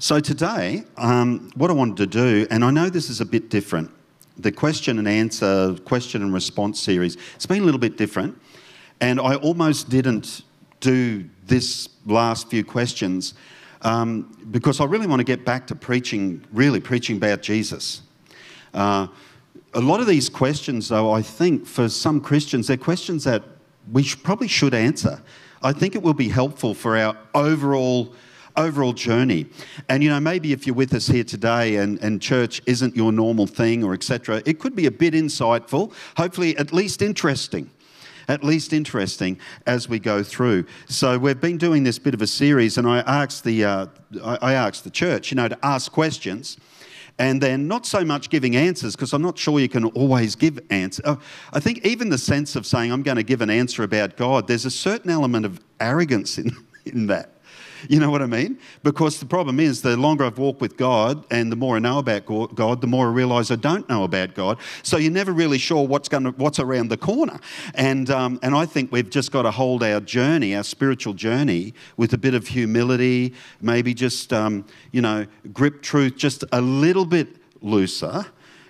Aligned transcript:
So, 0.00 0.20
today, 0.20 0.84
um, 0.96 1.50
what 1.56 1.70
I 1.70 1.72
wanted 1.72 1.96
to 1.96 2.06
do, 2.06 2.46
and 2.52 2.64
I 2.64 2.70
know 2.70 2.88
this 2.88 3.10
is 3.10 3.20
a 3.20 3.24
bit 3.24 3.50
different, 3.50 3.90
the 4.36 4.52
question 4.52 5.00
and 5.00 5.08
answer, 5.08 5.74
question 5.84 6.22
and 6.22 6.32
response 6.32 6.80
series, 6.80 7.16
it's 7.34 7.46
been 7.46 7.62
a 7.62 7.64
little 7.64 7.80
bit 7.80 7.96
different. 7.96 8.40
And 9.00 9.18
I 9.18 9.34
almost 9.34 9.88
didn't 9.88 10.42
do 10.78 11.28
this 11.46 11.88
last 12.06 12.48
few 12.48 12.62
questions 12.62 13.34
um, 13.82 14.32
because 14.52 14.78
I 14.78 14.84
really 14.84 15.08
want 15.08 15.18
to 15.18 15.24
get 15.24 15.44
back 15.44 15.66
to 15.66 15.74
preaching, 15.74 16.44
really 16.52 16.78
preaching 16.78 17.16
about 17.16 17.42
Jesus. 17.42 18.02
Uh, 18.72 19.08
a 19.74 19.80
lot 19.80 19.98
of 19.98 20.06
these 20.06 20.28
questions, 20.28 20.90
though, 20.90 21.10
I 21.10 21.22
think 21.22 21.66
for 21.66 21.88
some 21.88 22.20
Christians, 22.20 22.68
they're 22.68 22.76
questions 22.76 23.24
that 23.24 23.42
we 23.90 24.08
probably 24.22 24.46
should 24.46 24.74
answer. 24.74 25.20
I 25.60 25.72
think 25.72 25.96
it 25.96 26.02
will 26.04 26.14
be 26.14 26.28
helpful 26.28 26.72
for 26.72 26.96
our 26.96 27.16
overall 27.34 28.14
overall 28.58 28.92
journey. 28.92 29.46
And 29.88 30.02
you 30.02 30.10
know, 30.10 30.20
maybe 30.20 30.52
if 30.52 30.66
you're 30.66 30.76
with 30.76 30.92
us 30.92 31.06
here 31.06 31.24
today 31.24 31.76
and, 31.76 31.98
and 32.02 32.20
church 32.20 32.60
isn't 32.66 32.94
your 32.96 33.12
normal 33.12 33.46
thing 33.46 33.82
or 33.82 33.94
etc., 33.94 34.42
it 34.44 34.58
could 34.58 34.76
be 34.76 34.86
a 34.86 34.90
bit 34.90 35.14
insightful, 35.14 35.92
hopefully 36.16 36.56
at 36.58 36.72
least 36.72 37.02
interesting 37.02 37.70
at 38.30 38.44
least 38.44 38.74
interesting 38.74 39.38
as 39.66 39.88
we 39.88 39.98
go 39.98 40.22
through. 40.22 40.62
So 40.86 41.16
we've 41.16 41.40
been 41.40 41.56
doing 41.56 41.82
this 41.82 41.98
bit 41.98 42.12
of 42.12 42.20
a 42.20 42.26
series, 42.26 42.76
and 42.76 42.86
I 42.86 42.98
asked 42.98 43.42
the 43.42 43.64
uh, 43.64 43.86
I 44.22 44.52
asked 44.52 44.84
the 44.84 44.90
church, 44.90 45.30
you 45.30 45.36
know, 45.36 45.48
to 45.48 45.58
ask 45.64 45.90
questions 45.90 46.58
and 47.18 47.40
then 47.40 47.66
not 47.66 47.84
so 47.84 48.04
much 48.04 48.30
giving 48.30 48.56
answers 48.56 48.94
because 48.94 49.12
I'm 49.12 49.22
not 49.22 49.36
sure 49.38 49.58
you 49.58 49.68
can 49.68 49.84
always 49.86 50.36
give 50.36 50.60
answers. 50.70 51.04
Uh, 51.04 51.16
I 51.52 51.60
think 51.60 51.84
even 51.84 52.10
the 52.10 52.18
sense 52.18 52.54
of 52.56 52.64
saying 52.64 52.92
I'm 52.92 53.02
going 53.02 53.16
to 53.16 53.22
give 53.22 53.40
an 53.40 53.50
answer 53.50 53.82
about 53.82 54.16
God, 54.16 54.46
there's 54.46 54.64
a 54.64 54.70
certain 54.70 55.10
element 55.10 55.44
of 55.44 55.60
arrogance 55.80 56.38
in, 56.38 56.52
in 56.86 57.06
that. 57.08 57.37
You 57.88 58.00
know 58.00 58.10
what 58.10 58.22
I 58.22 58.26
mean? 58.26 58.58
Because 58.82 59.18
the 59.18 59.26
problem 59.26 59.58
is, 59.58 59.82
the 59.82 59.96
longer 59.96 60.24
I've 60.24 60.38
walked 60.38 60.60
with 60.60 60.76
God 60.76 61.24
and 61.30 61.50
the 61.50 61.56
more 61.56 61.76
I 61.76 61.78
know 61.78 61.98
about 61.98 62.26
God, 62.54 62.80
the 62.80 62.86
more 62.86 63.08
I 63.08 63.10
realise 63.10 63.50
I 63.50 63.56
don't 63.56 63.88
know 63.88 64.04
about 64.04 64.34
God. 64.34 64.58
So 64.82 64.98
you're 64.98 65.12
never 65.12 65.32
really 65.32 65.58
sure 65.58 65.86
what's 65.86 66.08
going 66.08 66.24
to, 66.24 66.30
what's 66.32 66.58
around 66.58 66.88
the 66.88 66.96
corner. 66.96 67.40
And 67.74 68.10
um, 68.10 68.38
and 68.42 68.54
I 68.54 68.66
think 68.66 68.92
we've 68.92 69.08
just 69.08 69.32
got 69.32 69.42
to 69.42 69.50
hold 69.50 69.82
our 69.82 70.00
journey, 70.00 70.54
our 70.54 70.62
spiritual 70.62 71.14
journey, 71.14 71.74
with 71.96 72.12
a 72.12 72.18
bit 72.18 72.34
of 72.34 72.48
humility. 72.48 73.34
Maybe 73.60 73.94
just 73.94 74.32
um, 74.32 74.66
you 74.92 75.00
know 75.00 75.26
grip 75.52 75.82
truth 75.82 76.16
just 76.16 76.44
a 76.52 76.60
little 76.60 77.06
bit 77.06 77.28
looser. 77.60 78.26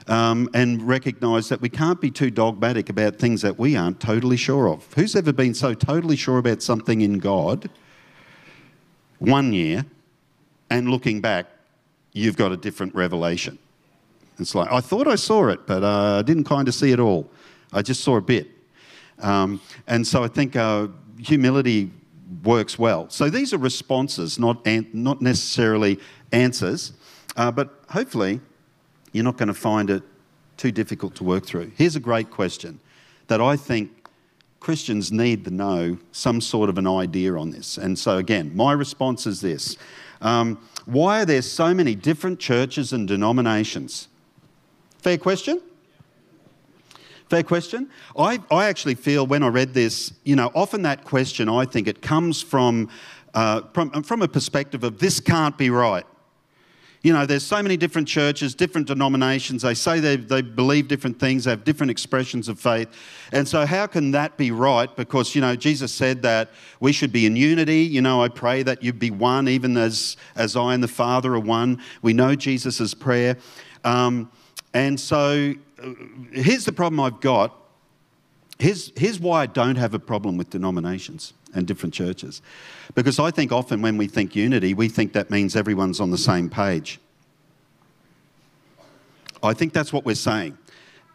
Um, 0.07 0.49
and 0.55 0.81
recognize 0.89 1.51
that 1.51 1.61
we 1.61 1.69
can't 1.69 2.01
be 2.01 2.11
too 2.11 2.31
dogmatic 2.31 2.89
about 2.89 3.17
things 3.17 3.43
that 3.43 3.59
we 3.59 3.77
aren't 3.77 4.01
totally 4.01 4.39
sure 4.39 4.67
of. 4.67 4.91
Who's 4.95 5.15
ever 5.15 5.35
been 5.35 5.53
so 5.53 5.75
totally 5.75 6.17
sure 6.17 6.39
about 6.39 6.63
something 6.63 7.03
in 7.03 7.19
God 7.19 7.69
one 9.19 9.53
year, 9.53 9.85
and 10.71 10.89
looking 10.91 11.21
back, 11.21 11.47
you've 12.13 12.37
got 12.37 12.53
a 12.53 12.57
different 12.57 12.95
revelation. 12.95 13.59
It's 14.39 14.55
like, 14.55 14.71
I 14.71 14.81
thought 14.81 15.09
I 15.09 15.17
saw 15.17 15.49
it, 15.49 15.67
but 15.67 15.83
uh, 15.83 16.19
I 16.19 16.23
didn't 16.23 16.45
kind 16.45 16.69
of 16.69 16.75
see 16.75 16.93
it 16.93 17.01
all. 17.01 17.29
I 17.73 17.83
just 17.83 18.03
saw 18.03 18.17
a 18.17 18.21
bit. 18.21 18.49
Um, 19.21 19.61
and 19.87 20.07
so 20.07 20.23
I 20.23 20.29
think 20.29 20.55
uh, 20.55 20.89
humility 21.19 21.91
works 22.45 22.79
well. 22.79 23.09
So 23.11 23.31
these 23.31 23.53
are 23.53 23.59
responses, 23.59 24.39
not, 24.39 24.65
an- 24.67 24.89
not 24.93 25.21
necessarily 25.21 25.99
answers, 26.31 26.93
uh, 27.37 27.51
but 27.51 27.83
hopefully 27.91 28.41
you're 29.13 29.25
not 29.25 29.37
going 29.37 29.49
to 29.49 29.55
find 29.55 29.91
it 29.91 30.03
too 30.57 30.71
difficult 30.71 31.15
to 31.17 31.25
work 31.25 31.45
through. 31.45 31.73
Here's 31.77 31.97
a 31.97 32.01
great 32.01 32.31
question 32.31 32.79
that 33.27 33.41
I 33.41 33.57
think 33.57 33.91
Christians 34.61 35.13
need 35.13 35.45
to 35.45 35.51
know 35.51 35.99
some 36.13 36.41
sort 36.41 36.69
of 36.69 36.79
an 36.79 36.87
idea 36.87 37.35
on 37.37 37.51
this. 37.51 37.79
And 37.79 37.99
so, 37.99 38.19
again, 38.19 38.55
my 38.57 38.73
response 38.73 39.27
is 39.27 39.41
this 39.41 39.77
um, 40.21 40.59
Why 40.85 41.23
are 41.23 41.25
there 41.25 41.43
so 41.43 41.73
many 41.73 41.95
different 41.95 42.41
churches 42.41 42.93
and 42.93 43.07
denominations? 43.07 44.09
Fair 44.99 45.19
question? 45.19 45.61
Fair 47.29 47.43
question. 47.43 47.91
I, 48.19 48.41
I 48.51 48.67
actually 48.67 48.95
feel 48.95 49.27
when 49.27 49.43
I 49.43 49.49
read 49.49 49.75
this, 49.75 50.13
you 50.25 50.35
know, 50.35 50.51
often 50.55 50.83
that 50.83 51.05
question, 51.05 51.49
I 51.49 51.67
think 51.67 51.87
it 51.87 52.01
comes 52.01 52.43
from, 52.43 52.89
uh, 53.35 53.63
from, 53.75 54.03
from 54.03 54.23
a 54.23 54.29
perspective 54.29 54.83
of 54.83 54.99
this 54.99 55.21
can't 55.21 55.57
be 55.59 55.69
right. 55.69 56.07
You 57.03 57.13
know, 57.13 57.27
there's 57.27 57.47
so 57.47 57.63
many 57.63 57.77
different 57.77 58.09
churches, 58.09 58.57
different 58.57 58.89
denominations. 58.89 59.63
They 59.63 59.75
say 59.75 60.01
they, 60.01 60.17
they 60.17 60.43
believe 60.43 60.89
different 60.89 61.21
things, 61.21 61.45
they 61.45 61.51
have 61.51 61.63
different 61.63 61.91
expressions 61.91 62.49
of 62.49 62.59
faith. 62.59 62.89
And 63.33 63.47
so, 63.47 63.65
how 63.67 63.87
can 63.87 64.11
that 64.13 64.37
be 64.37 64.51
right? 64.51 64.95
Because, 64.97 65.35
you 65.35 65.41
know, 65.41 65.55
Jesus 65.55 65.93
said 65.93 66.23
that 66.23 66.51
we 66.81 66.93
should 66.93 67.13
be 67.13 67.25
in 67.25 67.37
unity. 67.37 67.83
You 67.83 68.03
know, 68.03 68.23
I 68.23 68.29
pray 68.29 68.65
that 68.65 68.83
you 68.83 68.93
be 68.93 69.11
one, 69.13 69.49
even 69.49 69.77
as, 69.77 70.17
as 70.35 70.57
I 70.57 70.75
and 70.75 70.83
the 70.83 70.89
Father 70.89 71.35
are 71.35 71.41
one. 71.41 71.81
We 72.03 72.13
know 72.13 72.35
Jesus' 72.35 72.95
prayer. 72.95 73.37
Um, 73.85 74.31
and 74.75 74.99
so, 74.99 75.55
uh, 75.81 75.93
here's 76.33 76.65
the 76.65 76.73
problem 76.73 76.99
I've 76.99 77.21
got. 77.21 77.55
Here's, 78.59 78.93
here's 78.97 79.21
why 79.21 79.43
I 79.43 79.47
don't 79.47 79.77
have 79.77 79.95
a 79.95 80.01
problem 80.01 80.37
with 80.37 80.51
denominations 80.51 81.33
and 81.55 81.67
different 81.67 81.95
churches. 81.95 82.43
Because 82.95 83.19
I 83.19 83.31
think 83.31 83.53
often 83.53 83.83
when 83.83 83.97
we 83.97 84.07
think 84.07 84.37
unity, 84.37 84.75
we 84.75 84.89
think 84.89 85.13
that 85.13 85.31
means 85.31 85.57
everyone's 85.57 86.01
on 86.01 86.11
the 86.11 86.19
same 86.19 86.49
page. 86.49 87.01
I 89.43 89.55
think 89.55 89.73
that's 89.73 89.93
what 89.93 90.05
we're 90.05 90.15
saying. 90.15 90.59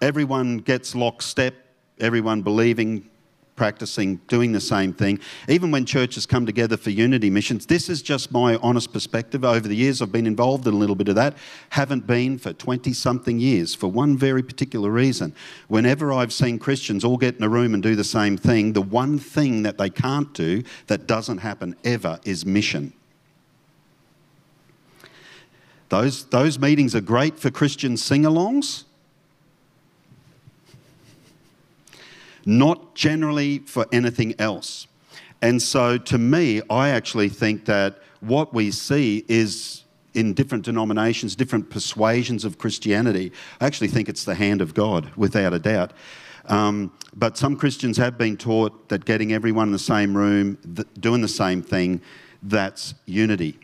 Everyone 0.02 0.58
gets 0.58 0.96
lockstep, 0.96 1.54
everyone 2.00 2.42
believing 2.42 3.10
practicing, 3.56 4.18
doing 4.28 4.52
the 4.52 4.62
same 4.62 4.94
thing. 4.94 5.20
Even 5.48 5.72
when 5.72 5.86
churches 5.86 6.26
come 6.26 6.46
together 6.46 6.78
for 6.78 6.90
unity 6.90 7.30
missions, 7.30 7.66
this 7.66 7.90
is 7.90 8.02
just 8.02 8.32
my 8.32 8.56
honest 8.58 8.92
perspective. 8.92 9.46
Over 9.46 9.68
the 9.68 9.76
years, 9.76 10.02
I've 10.02 10.12
been 10.12 10.28
involved 10.28 10.68
in 10.68 10.74
a 10.74 10.78
little 10.78 10.96
bit 10.96 11.08
of 11.08 11.16
that. 11.16 11.38
Haven't 11.70 12.08
been 12.08 12.38
for 12.38 12.54
20 12.54 12.94
something 12.94 13.40
years 13.40 13.76
for 13.76 13.88
one 13.88 14.18
very 14.18 14.44
particular 14.44 14.90
reason. 14.90 15.36
Whenever 15.68 16.12
I've 16.12 16.34
seen 16.34 16.60
Christians 16.60 17.04
all 17.04 17.18
get 17.18 17.36
in 17.36 17.44
a 17.44 17.50
room 17.50 17.74
and 17.74 17.84
do 17.84 17.96
the 17.96 18.04
same 18.04 18.38
thing, 18.38 18.74
the 18.74 18.82
one 18.82 19.20
thing 19.20 19.64
that 19.64 19.78
they 19.78 19.90
can't 19.90 20.34
do 20.34 20.64
that 20.88 21.08
doesn't 21.08 21.40
happen 21.40 21.76
ever 21.84 22.20
is 22.26 22.46
mission. 22.46 22.94
Those, 25.90 26.26
those 26.26 26.58
meetings 26.58 26.96
are 26.96 27.02
great 27.02 27.38
for 27.38 27.52
Christian 27.52 27.98
sing 27.98 28.24
alongs 28.24 28.86
not 32.46 32.96
generally 32.96 33.60
for 33.60 33.86
anything 33.92 34.36
else. 34.40 34.88
And 35.42 35.62
so 35.62 35.98
to 35.98 36.18
me, 36.18 36.62
I 36.70 36.90
actually 36.90 37.30
think 37.30 37.66
that 37.66 38.00
what 38.22 38.54
we 38.54 38.72
see 38.72 39.26
is 39.28 39.84
in 40.14 40.34
different 40.34 40.64
denominations, 40.64 41.36
different 41.36 41.70
persuasions 41.70 42.46
of 42.46 42.58
Christianity, 42.58 43.32
I 43.60 43.66
actually 43.66 43.88
think 43.88 44.10
it's 44.10 44.24
the 44.24 44.36
hand 44.36 44.62
of 44.62 44.74
God, 44.74 45.12
without 45.16 45.54
a 45.54 45.60
doubt. 45.60 45.94
Um, 46.46 46.92
but 47.16 47.38
some 47.38 47.56
Christians 47.56 47.98
have 47.98 48.18
been 48.18 48.38
taught 48.38 48.90
that 48.90 49.06
getting 49.06 49.34
everyone 49.34 49.70
in 49.70 49.72
the 49.72 49.80
same 49.80 50.16
room, 50.16 50.58
th- 50.76 50.88
doing 51.00 51.22
the 51.22 51.28
same 51.28 51.62
thing, 51.62 52.02
that's 52.42 52.94
unity. 53.06 53.60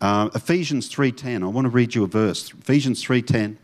Uh, 0.00 0.28
Ephesians 0.34 0.88
3:10. 0.88 1.42
I 1.42 1.46
want 1.46 1.66
to 1.66 1.70
read 1.70 1.94
you 1.94 2.04
a 2.04 2.08
verse. 2.08 2.52
Ephesians 2.52 3.02
3:10. 3.02 3.56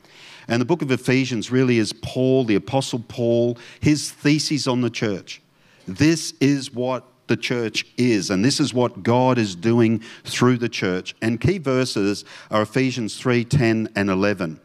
And 0.50 0.60
the 0.60 0.66
book 0.66 0.82
of 0.82 0.90
Ephesians 0.90 1.52
really 1.52 1.78
is 1.78 1.92
Paul, 1.92 2.42
the 2.44 2.56
Apostle 2.56 3.04
Paul, 3.06 3.56
his 3.78 4.10
thesis 4.10 4.66
on 4.66 4.80
the 4.80 4.90
church. 4.90 5.40
This 5.86 6.34
is 6.40 6.74
what 6.74 7.04
the 7.28 7.36
church 7.36 7.86
is, 7.96 8.30
and 8.30 8.44
this 8.44 8.58
is 8.58 8.74
what 8.74 9.04
God 9.04 9.38
is 9.38 9.54
doing 9.54 10.02
through 10.24 10.58
the 10.58 10.68
church. 10.68 11.14
And 11.22 11.40
key 11.40 11.58
verses 11.58 12.24
are 12.50 12.62
Ephesians 12.62 13.16
3 13.16 13.44
10 13.44 13.90
and 13.94 14.10
11, 14.10 14.58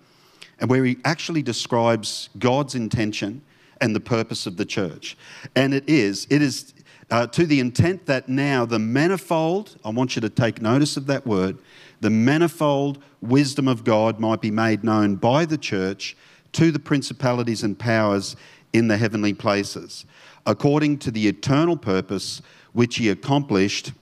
and 0.59 0.69
where 0.71 0.83
he 0.83 0.97
actually 1.05 1.43
describes 1.43 2.29
God's 2.39 2.73
intention 2.73 3.43
and 3.79 3.95
the 3.95 3.99
purpose 3.99 4.47
of 4.47 4.57
the 4.57 4.65
church. 4.65 5.15
And 5.55 5.71
it 5.71 5.87
is, 5.87 6.25
it 6.31 6.41
is 6.41 6.73
uh, 7.11 7.27
to 7.27 7.45
the 7.45 7.59
intent 7.59 8.07
that 8.07 8.27
now 8.27 8.65
the 8.65 8.79
manifold, 8.79 9.77
I 9.85 9.89
want 9.89 10.15
you 10.15 10.21
to 10.21 10.29
take 10.29 10.63
notice 10.63 10.97
of 10.97 11.05
that 11.05 11.27
word, 11.27 11.59
the 12.01 12.09
manifold 12.09 13.01
wisdom 13.21 13.67
of 13.67 13.83
God 13.83 14.19
might 14.19 14.41
be 14.41 14.51
made 14.51 14.83
known 14.83 15.15
by 15.15 15.45
the 15.45 15.57
church 15.57 16.15
to 16.53 16.71
the 16.71 16.79
principalities 16.79 17.63
and 17.63 17.77
powers 17.77 18.35
in 18.73 18.87
the 18.87 18.97
heavenly 18.97 19.33
places, 19.33 20.05
according 20.45 20.97
to 20.99 21.11
the 21.11 21.27
eternal 21.27 21.77
purpose 21.77 22.41
which 22.73 22.97
he 22.97 23.09
accomplished 23.09 23.93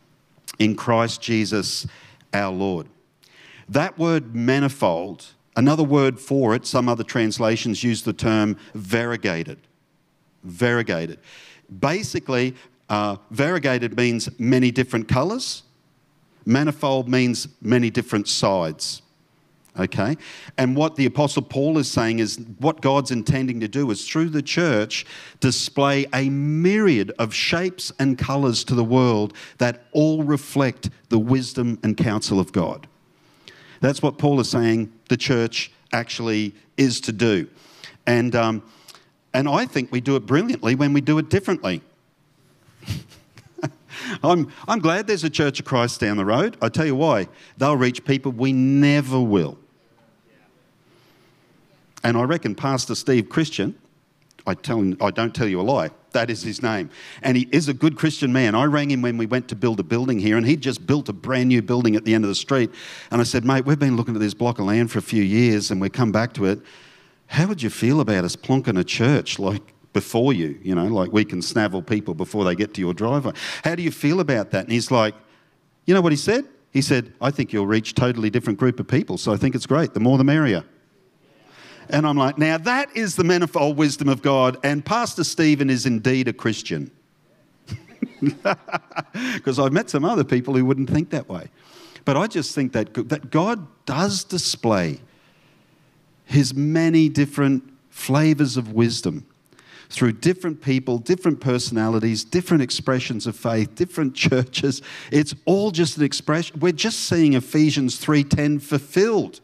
in 0.60 0.76
Christ 0.76 1.22
Jesus 1.22 1.88
our 2.34 2.52
Lord. 2.52 2.88
That 3.70 3.98
word 3.98 4.36
manifold, 4.36 5.28
another 5.56 5.84
word 5.84 6.20
for 6.20 6.54
it, 6.56 6.66
some 6.66 6.90
other 6.90 7.04
translations 7.04 7.84
use 7.84 8.04
the 8.04 8.14
term 8.14 8.58
variegated. 8.74 9.60
Variegated. 10.44 11.20
Basically, 11.80 12.56
uh, 12.90 13.18
variegated 13.32 13.96
means 13.96 14.30
many 14.40 14.72
different 14.72 15.08
colours 15.08 15.64
Manifold 16.46 17.08
means 17.08 17.48
many 17.62 17.90
different 17.90 18.28
sides. 18.28 19.02
Okay? 19.80 20.18
And 20.58 20.76
what 20.76 20.96
the 20.96 21.06
Apostle 21.06 21.42
Paul 21.42 21.78
is 21.80 21.90
saying 21.90 22.20
is 22.20 22.40
what 22.60 22.82
God's 22.82 23.10
intending 23.10 23.60
to 23.62 23.68
do 23.68 23.90
is 23.90 24.08
through 24.08 24.30
the 24.30 24.42
church 24.42 25.06
display 25.40 26.06
a 26.14 26.30
myriad 26.30 27.12
of 27.18 27.34
shapes 27.34 27.92
and 27.98 28.18
colours 28.18 28.64
to 28.66 28.76
the 28.76 28.84
world 28.84 29.34
that 29.58 29.86
all 29.92 30.24
reflect 30.24 30.90
the 31.10 31.18
wisdom 31.18 31.80
and 31.84 31.98
counsel 31.98 32.40
of 32.40 32.52
God. 32.52 32.88
That's 33.82 34.02
what 34.02 34.18
Paul 34.18 34.40
is 34.40 34.50
saying 34.50 34.94
the 35.10 35.18
church 35.18 35.72
actually 35.92 36.54
is 36.78 37.02
to 37.02 37.12
do. 37.12 37.48
And, 38.06 38.36
um, 38.36 38.64
and 39.34 39.50
I 39.50 39.66
think 39.66 39.92
we 39.92 40.02
do 40.02 40.16
it 40.16 40.26
brilliantly 40.26 40.76
when 40.76 40.94
we 40.94 41.02
do 41.02 41.18
it 41.18 41.30
differently. 41.30 41.82
I'm, 44.24 44.52
I'm 44.68 44.80
glad 44.80 45.08
there's 45.08 45.24
a 45.24 45.30
Church 45.30 45.60
of 45.60 45.66
Christ 45.66 46.00
down 46.00 46.18
the 46.18 46.26
road. 46.26 46.58
I 46.62 46.70
tell 46.70 46.86
you 46.86 46.96
why. 46.96 47.28
They'll 47.58 47.78
reach 47.78 48.04
people 48.06 48.32
we 48.32 48.54
never 48.54 49.20
will. 49.20 49.58
And 52.04 52.18
I 52.18 52.24
reckon 52.24 52.54
Pastor 52.54 52.96
Steve 52.96 53.30
Christian, 53.30 53.76
I, 54.46 54.56
tell 54.56 54.80
him, 54.80 54.98
I 55.00 55.12
don't 55.12 55.34
tell 55.34 55.48
you 55.48 55.62
a 55.62 55.64
lie, 55.64 55.92
that 56.12 56.30
is 56.30 56.44
his 56.44 56.62
name. 56.62 56.90
And 57.22 57.38
he 57.38 57.48
is 57.52 57.70
a 57.70 57.74
good 57.74 57.96
Christian 57.98 58.34
man. 58.34 58.56
I 58.56 58.66
rang 58.66 58.92
him 58.92 59.02
when 59.02 59.18
we 59.18 59.26
went 59.26 59.48
to 59.50 59.56
build 59.56 59.80
a 59.80 59.84
building 59.84 60.20
here, 60.20 60.36
and 60.36 60.46
he'd 60.46 60.62
just 60.62 60.86
built 60.86 61.08
a 61.08 61.14
brand 61.14 61.48
new 61.48 61.62
building 61.62 61.96
at 61.96 62.04
the 62.04 62.14
end 62.14 62.26
of 62.26 62.28
the 62.28 62.36
street. 62.36 62.72
And 63.10 63.22
I 63.22 63.24
said, 63.24 63.46
Mate, 63.46 63.66
we've 63.66 63.80
been 63.80 63.96
looking 63.96 64.16
at 64.16 64.20
this 64.20 64.34
block 64.34 64.60
of 64.60 64.66
land 64.66 64.92
for 64.92 65.00
a 65.00 65.04
few 65.04 65.24
years, 65.24 65.72
and 65.72 65.80
we 65.80 65.90
come 65.90 66.12
back 66.12 66.34
to 66.34 66.46
it. 66.46 66.60
How 67.28 67.48
would 67.48 67.62
you 67.62 67.70
feel 67.70 68.02
about 68.02 68.26
us 68.26 68.36
plonking 68.36 68.78
a 68.78 68.84
church 68.84 69.40
like 69.40 69.74
before 69.94 70.34
you? 70.34 70.60
You 70.62 70.76
know, 70.76 70.88
like 70.88 71.12
we 71.12 71.24
can 71.24 71.42
snavel 71.42 71.82
people 71.82 72.14
before 72.14 72.44
they 72.44 72.56
get 72.56 72.74
to 72.76 72.82
your 72.82 72.94
driveway. 72.94 73.34
How 73.64 73.76
do 73.76 73.84
you 73.84 73.92
feel 73.92 74.20
about 74.20 74.52
that? 74.52 74.66
And 74.66 74.72
he's 74.72 74.92
like, 74.92 75.16
You 75.86 75.94
know 75.94 76.02
what 76.02 76.12
he 76.12 76.18
said? 76.18 76.46
He 76.72 76.82
said, 76.82 77.14
I 77.22 77.30
think 77.30 77.54
you'll 77.54 77.68
reach 77.68 77.94
totally 77.94 78.32
different 78.32 78.58
group 78.58 78.80
of 78.80 78.88
people, 78.88 79.20
so 79.20 79.32
I 79.32 79.38
think 79.38 79.54
it's 79.54 79.68
great. 79.68 79.94
The 79.94 80.00
more 80.00 80.18
the 80.18 80.24
merrier. 80.24 80.64
And 81.90 82.08
I'm 82.08 82.18
like, 82.18 82.38
now 82.38 82.58
that 82.58 82.96
is 82.96 83.16
the 83.16 83.24
manifold 83.24 83.76
oh, 83.76 83.76
wisdom 83.76 84.10
of 84.10 84.22
God, 84.22 84.58
and 84.64 84.84
Pastor 84.84 85.24
Stephen 85.24 85.70
is 85.70 85.86
indeed 85.86 86.28
a 86.28 86.34
Christian. 86.34 86.92
Because 89.34 89.60
I've 89.60 89.74
met 89.74 89.90
some 89.90 90.06
other 90.06 90.24
people 90.24 90.56
who 90.56 90.66
wouldn't 90.66 90.90
think 90.90 91.10
that 91.10 91.28
way. 91.28 91.50
But 92.06 92.18
I 92.18 92.28
just 92.28 92.56
think 92.56 92.72
that, 92.74 92.94
that 93.10 93.30
God 93.30 93.68
does 93.86 94.24
display 94.24 95.02
his 96.26 96.54
many 96.54 97.10
different 97.10 97.64
flavors 97.90 98.58
of 98.58 98.72
wisdom 98.72 99.26
through 99.94 100.12
different 100.14 100.60
people, 100.60 100.98
different 100.98 101.40
personalities, 101.40 102.24
different 102.24 102.64
expressions 102.64 103.28
of 103.28 103.36
faith, 103.36 103.76
different 103.76 104.16
churches. 104.28 104.82
It's 105.12 105.36
all 105.46 105.70
just 105.70 105.98
an 105.98 106.04
expression. 106.04 106.60
We're 106.60 106.72
just 106.72 107.02
seeing 107.02 107.34
Ephesians 107.34 108.04
3:10 108.04 108.62
fulfilled. 108.62 109.40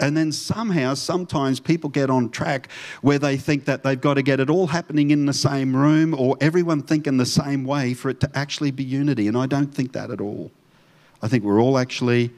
And 0.00 0.16
then 0.16 0.30
somehow, 0.30 0.94
sometimes 0.94 1.58
people 1.58 1.90
get 1.90 2.08
on 2.08 2.30
track 2.30 2.68
where 3.00 3.18
they 3.18 3.36
think 3.36 3.64
that 3.64 3.82
they've 3.82 4.00
got 4.00 4.14
to 4.14 4.22
get 4.22 4.38
it 4.38 4.48
all 4.48 4.68
happening 4.68 5.10
in 5.10 5.26
the 5.26 5.32
same 5.32 5.74
room 5.74 6.14
or 6.14 6.36
everyone 6.40 6.82
thinking 6.82 7.16
the 7.16 7.26
same 7.26 7.64
way 7.64 7.94
for 7.94 8.08
it 8.08 8.20
to 8.20 8.30
actually 8.34 8.70
be 8.70 8.84
unity. 8.84 9.26
And 9.26 9.36
I 9.36 9.46
don't 9.46 9.74
think 9.74 9.92
that 9.94 10.12
at 10.12 10.20
all. 10.20 10.52
I 11.20 11.26
think 11.26 11.42
we're 11.42 11.60
all 11.60 11.78
actually 11.78 12.30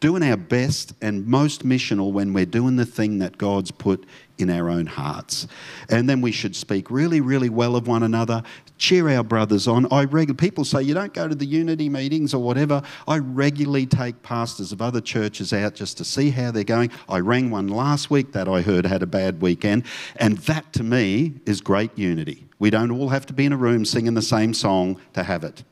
doing 0.00 0.22
our 0.22 0.36
best 0.36 0.94
and 1.02 1.26
most 1.26 1.64
missional 1.64 2.10
when 2.10 2.32
we're 2.32 2.46
doing 2.46 2.76
the 2.76 2.86
thing 2.86 3.18
that 3.18 3.36
God's 3.38 3.70
put 3.70 4.06
in 4.38 4.48
our 4.48 4.70
own 4.70 4.86
hearts. 4.86 5.46
And 5.90 6.08
then 6.08 6.22
we 6.22 6.32
should 6.32 6.56
speak 6.56 6.90
really, 6.90 7.20
really 7.20 7.50
well 7.50 7.76
of 7.76 7.86
one 7.86 8.02
another, 8.02 8.42
cheer 8.78 9.10
our 9.10 9.22
brothers 9.22 9.68
on. 9.68 9.86
I 9.92 10.04
regularly 10.04 10.34
people 10.34 10.64
say 10.64 10.82
you 10.82 10.94
don't 10.94 11.12
go 11.12 11.28
to 11.28 11.34
the 11.34 11.44
unity 11.44 11.90
meetings 11.90 12.32
or 12.32 12.42
whatever. 12.42 12.82
I 13.06 13.18
regularly 13.18 13.84
take 13.84 14.22
pastors 14.22 14.72
of 14.72 14.80
other 14.80 15.02
churches 15.02 15.52
out 15.52 15.74
just 15.74 15.98
to 15.98 16.04
see 16.04 16.30
how 16.30 16.50
they're 16.50 16.64
going. 16.64 16.90
I 17.08 17.18
rang 17.18 17.50
one 17.50 17.68
last 17.68 18.10
week 18.10 18.32
that 18.32 18.48
I 18.48 18.62
heard 18.62 18.86
had 18.86 19.02
a 19.02 19.06
bad 19.06 19.42
weekend, 19.42 19.84
and 20.16 20.38
that 20.38 20.72
to 20.74 20.82
me 20.82 21.34
is 21.44 21.60
great 21.60 21.96
unity. 21.98 22.48
We 22.58 22.70
don't 22.70 22.90
all 22.90 23.10
have 23.10 23.26
to 23.26 23.32
be 23.32 23.44
in 23.44 23.52
a 23.52 23.56
room 23.56 23.84
singing 23.84 24.14
the 24.14 24.22
same 24.22 24.54
song 24.54 24.98
to 25.12 25.22
have 25.22 25.44
it. 25.44 25.62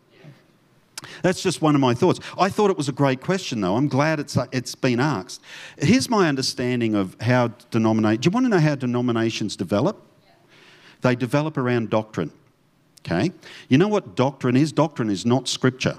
That's 1.23 1.43
just 1.43 1.63
one 1.63 1.75
of 1.75 1.81
my 1.81 1.95
thoughts. 1.95 2.21
I 2.39 2.49
thought 2.49 2.71
it 2.71 2.77
was 2.77 2.89
a 2.89 2.93
great 2.93 3.21
question, 3.21 3.61
though. 3.61 3.77
I'm 3.77 3.89
glad 3.89 4.21
it's, 4.21 4.37
uh, 4.37 4.47
it's 4.53 4.75
been 4.75 5.01
asked. 5.01 5.41
Here's 5.79 6.11
my 6.11 6.29
understanding 6.29 6.95
of 6.95 7.17
how 7.21 7.49
denominate. 7.71 8.21
Do 8.21 8.27
you 8.27 8.31
want 8.31 8.47
to 8.47 8.51
know 8.51 8.59
how 8.59 8.75
denominations 8.75 9.57
develop? 9.57 10.03
They 11.03 11.15
develop 11.15 11.57
around 11.57 11.91
doctrine. 11.91 12.33
Okay? 13.01 13.33
You 13.69 13.79
know 13.79 13.89
what 13.89 14.17
doctrine 14.17 14.57
is? 14.57 14.73
Doctrine 14.73 15.11
is 15.11 15.25
not 15.25 15.49
scripture. 15.49 15.99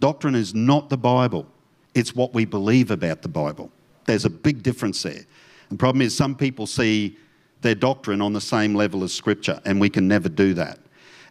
Doctrine 0.00 0.34
is 0.34 0.54
not 0.54 0.90
the 0.90 0.96
Bible. 0.96 1.46
It's 1.94 2.14
what 2.14 2.34
we 2.34 2.44
believe 2.44 2.90
about 2.90 3.22
the 3.22 3.28
Bible. 3.28 3.70
There's 4.06 4.24
a 4.24 4.30
big 4.30 4.62
difference 4.62 5.02
there. 5.02 5.24
The 5.70 5.76
problem 5.76 6.02
is 6.02 6.14
some 6.14 6.34
people 6.36 6.66
see 6.66 7.16
their 7.62 7.74
doctrine 7.74 8.20
on 8.20 8.32
the 8.32 8.40
same 8.40 8.74
level 8.74 9.02
as 9.02 9.12
scripture, 9.12 9.60
and 9.64 9.80
we 9.80 9.88
can 9.88 10.06
never 10.06 10.28
do 10.28 10.54
that. 10.54 10.78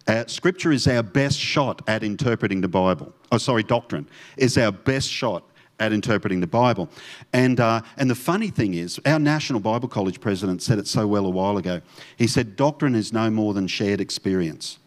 Uh, 0.08 0.26
scripture 0.28 0.72
is 0.72 0.88
our 0.88 1.02
best 1.04 1.40
shot 1.40 1.82
at 1.88 2.04
interpreting 2.04 2.62
the 2.62 2.68
Bible. 2.68 3.14
Oh, 3.32 3.38
sorry, 3.38 3.64
doctrine 3.64 4.08
is 4.38 4.58
our 4.58 4.72
best 4.72 5.10
shot 5.10 5.44
at 5.80 5.94
interpreting 5.94 6.40
the 6.40 6.48
Bible. 6.48 6.90
And, 7.32 7.60
uh, 7.60 7.82
and 7.98 8.10
the 8.10 8.16
funny 8.16 8.50
thing 8.50 8.74
is, 8.74 9.00
our 9.06 9.20
National 9.20 9.60
Bible 9.60 9.88
College 9.88 10.20
president 10.20 10.62
said 10.62 10.78
it 10.78 10.88
so 10.88 11.08
well 11.08 11.26
a 11.26 11.30
while 11.30 11.58
ago. 11.58 11.82
He 12.18 12.28
said, 12.28 12.56
Doctrine 12.56 12.96
is 12.96 13.14
no 13.14 13.30
more 13.30 13.54
than 13.54 13.68
shared 13.68 14.02
experience. 14.02 14.78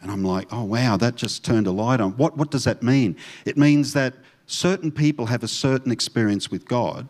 And 0.00 0.10
I'm 0.10 0.24
like, 0.24 0.46
oh, 0.52 0.64
wow, 0.64 0.96
that 0.96 1.16
just 1.16 1.44
turned 1.44 1.66
a 1.66 1.72
light 1.72 2.00
on. 2.00 2.12
What, 2.12 2.36
what 2.36 2.50
does 2.50 2.64
that 2.64 2.82
mean? 2.82 3.16
It 3.44 3.56
means 3.56 3.92
that 3.94 4.14
certain 4.46 4.92
people 4.92 5.26
have 5.26 5.42
a 5.42 5.48
certain 5.48 5.90
experience 5.90 6.50
with 6.50 6.66
God, 6.66 7.08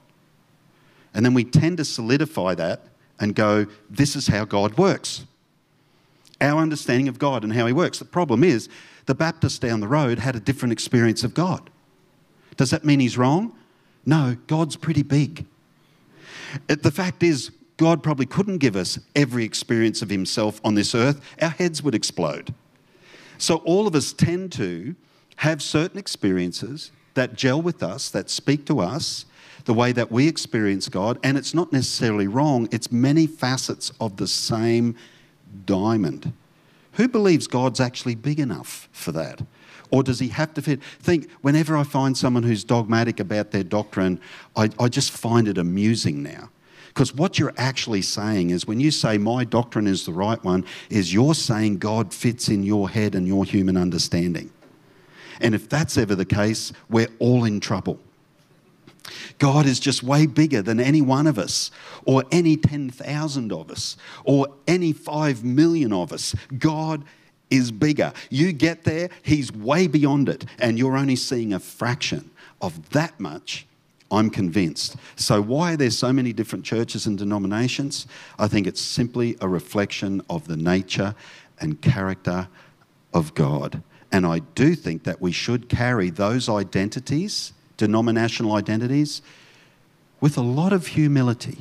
and 1.15 1.25
then 1.25 1.35
we 1.35 1.45
tend 1.45 1.77
to 1.79 1.85
solidify 1.85 2.55
that 2.55 2.83
and 3.21 3.35
go, 3.35 3.67
this 3.91 4.17
is 4.17 4.27
how 4.29 4.45
God 4.45 4.79
works 4.79 5.25
our 6.41 6.61
understanding 6.61 7.09
of 7.09 7.19
God 7.19 7.45
and 7.45 7.53
how 7.53 7.67
He 7.67 7.73
works. 7.73 7.99
The 7.99 8.05
problem 8.05 8.45
is, 8.45 8.69
the 9.07 9.15
Baptist 9.15 9.63
down 9.63 9.81
the 9.81 9.89
road 9.89 10.19
had 10.19 10.37
a 10.37 10.41
different 10.41 10.73
experience 10.73 11.25
of 11.25 11.35
God. 11.35 11.71
Does 12.57 12.71
that 12.71 12.85
mean 12.85 13.01
he's 13.01 13.17
wrong? 13.17 13.57
No, 14.05 14.37
God's 14.47 14.77
pretty 14.77 15.03
big. 15.03 15.47
Uh, 16.69 16.77
the 16.83 16.91
fact 16.91 17.23
is, 17.23 17.51
God 17.77 18.03
probably 18.03 18.27
couldn't 18.27 18.59
give 18.59 18.75
us 18.77 18.99
every 19.15 19.45
experience 19.45 20.03
of 20.03 20.11
Himself 20.11 20.61
on 20.65 20.75
this 20.75 20.95
earth. 20.95 21.21
Our 21.41 21.51
heads 21.51 21.83
would 21.83 21.95
explode. 21.95 22.53
So, 23.39 23.57
all 23.59 23.87
of 23.87 23.95
us 23.95 24.13
tend 24.13 24.53
to 24.53 24.97
have 25.37 25.63
certain 25.63 25.99
experiences 25.99 26.91
that 27.15 27.35
gel 27.35 27.63
with 27.63 27.83
us, 27.83 28.11
that 28.11 28.29
speak 28.29 28.67
to 28.67 28.81
us, 28.81 29.25
the 29.65 29.75
way 29.75 29.93
that 29.93 30.11
we 30.11 30.27
experience 30.27 30.89
God. 30.89 31.19
And 31.23 31.39
it's 31.39 31.55
not 31.55 31.73
necessarily 31.73 32.27
wrong, 32.27 32.69
it's 32.73 32.91
many 32.91 33.27
facets 33.27 33.93
of 34.01 34.17
the 34.17 34.27
same 34.27 34.97
diamond. 35.67 36.33
Who 36.93 37.09
believes 37.09 37.47
God's 37.47 37.81
actually 37.81 38.15
big 38.15 38.41
enough 38.41 38.89
for 38.93 39.13
that? 39.13 39.43
Or 39.91 40.03
does 40.03 40.19
he 40.19 40.29
have 40.29 40.53
to 40.55 40.63
fit? 40.63 40.83
Think, 40.83 41.31
whenever 41.41 41.77
I 41.77 41.83
find 41.83 42.17
someone 42.17 42.43
who's 42.43 42.65
dogmatic 42.65 43.21
about 43.21 43.53
their 43.53 43.63
doctrine, 43.63 44.21
I, 44.57 44.71
I 44.79 44.89
just 44.89 45.11
find 45.11 45.49
it 45.49 45.59
amusing 45.59 46.23
now. 46.23 46.51
Because 46.89 47.15
what 47.15 47.39
you're 47.39 47.55
actually 47.57 48.03
saying 48.03 48.51
is 48.51 48.67
when 48.67 48.81
you 48.81 48.91
say 48.91 49.19
my 49.19 49.45
doctrine 49.45 49.87
is 49.87 50.05
the 50.05 50.13
right 50.13 50.43
one, 50.43 50.65
is 50.91 51.15
you're 51.15 51.35
saying 51.35 51.79
God 51.79 52.13
fits 52.13 52.49
in 52.49 52.65
your 52.65 52.91
head 52.91 53.15
and 53.15 53.27
your 53.27 53.45
human 53.45 53.77
understanding. 53.77 54.51
And 55.41 55.55
if 55.55 55.69
that's 55.69 55.97
ever 55.97 56.17
the 56.17 56.25
case, 56.25 56.73
we're 56.91 57.09
all 57.21 57.45
in 57.45 57.61
trouble. 57.61 58.01
God 59.39 59.67
is 59.67 59.81
just 59.81 60.03
way 60.03 60.27
bigger 60.27 60.63
than 60.63 60.81
any 60.81 61.01
one 61.01 61.27
of 61.27 61.39
us, 61.39 61.71
or 62.05 62.25
any 62.31 62.57
10,000 62.57 63.53
of 63.53 63.71
us, 63.71 63.97
or 64.25 64.49
any 64.67 64.93
5 64.93 65.45
million 65.45 65.93
of 65.93 66.13
us. 66.13 66.35
God 66.59 67.05
is 67.51 67.71
bigger. 67.71 68.13
You 68.31 68.53
get 68.53 68.85
there, 68.85 69.09
He's 69.23 69.53
way 69.53 69.87
beyond 69.87 70.29
it, 70.29 70.45
and 70.59 70.79
you're 70.79 70.97
only 70.97 71.17
seeing 71.17 71.53
a 71.53 71.61
fraction 71.61 72.31
of 72.61 72.91
that 72.91 73.19
much. 73.19 73.67
I'm 74.11 74.31
convinced. 74.31 74.97
So, 75.17 75.43
why 75.43 75.75
are 75.75 75.77
there 75.77 75.91
so 75.91 76.13
many 76.13 76.33
different 76.33 76.65
churches 76.65 77.07
and 77.07 77.19
denominations? 77.19 78.07
I 78.39 78.49
think 78.49 78.67
it's 78.67 78.81
simply 78.81 79.37
a 79.41 79.49
reflection 79.49 80.23
of 80.31 80.49
the 80.49 80.57
nature 80.57 81.15
and 81.61 81.81
character 81.83 82.49
of 83.13 83.35
God. 83.35 83.83
And 84.11 84.25
I 84.25 84.39
do 84.55 84.75
think 84.75 85.05
that 85.05 85.21
we 85.21 85.33
should 85.33 85.69
carry 85.69 86.09
those 86.09 86.49
identities 86.49 87.53
denominational 87.79 88.53
identities 88.53 89.23
with 90.21 90.37
a 90.37 90.43
lot 90.43 90.75
of 90.75 90.89
humility. 90.89 91.57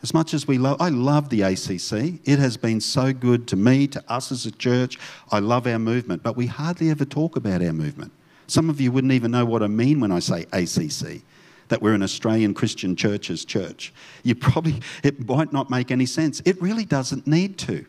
As 0.00 0.14
much 0.14 0.32
as 0.32 0.46
we 0.46 0.58
love, 0.58 0.80
I 0.80 0.90
love 0.90 1.28
the 1.28 1.42
ACC. 1.42 2.20
It 2.24 2.38
has 2.38 2.56
been 2.56 2.80
so 2.80 3.12
good 3.12 3.48
to 3.48 3.56
me, 3.56 3.88
to 3.88 4.04
us 4.08 4.30
as 4.30 4.46
a 4.46 4.52
church. 4.52 4.96
I 5.32 5.40
love 5.40 5.66
our 5.66 5.80
movement, 5.80 6.22
but 6.22 6.36
we 6.36 6.46
hardly 6.46 6.90
ever 6.90 7.04
talk 7.04 7.34
about 7.34 7.62
our 7.62 7.72
movement. 7.72 8.12
Some 8.46 8.70
of 8.70 8.80
you 8.80 8.92
wouldn't 8.92 9.12
even 9.12 9.32
know 9.32 9.44
what 9.44 9.62
I 9.62 9.66
mean 9.66 9.98
when 9.98 10.12
I 10.12 10.20
say 10.20 10.46
ACC, 10.52 11.22
that 11.66 11.82
we're 11.82 11.94
an 11.94 12.04
Australian 12.04 12.54
Christian 12.54 12.94
Church's 12.94 13.44
church. 13.44 13.92
You 14.22 14.36
probably, 14.36 14.80
it 15.02 15.26
might 15.26 15.52
not 15.52 15.68
make 15.68 15.90
any 15.90 16.06
sense. 16.06 16.40
It 16.44 16.62
really 16.62 16.84
doesn't 16.84 17.26
need 17.26 17.58
to. 17.58 17.84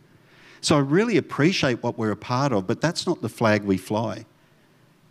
So 0.61 0.77
I 0.77 0.79
really 0.79 1.17
appreciate 1.17 1.83
what 1.83 1.97
we're 1.97 2.11
a 2.11 2.17
part 2.17 2.51
of, 2.51 2.65
but 2.65 2.81
that's 2.81 3.05
not 3.05 3.21
the 3.21 3.29
flag 3.29 3.63
we 3.63 3.77
fly. 3.77 4.25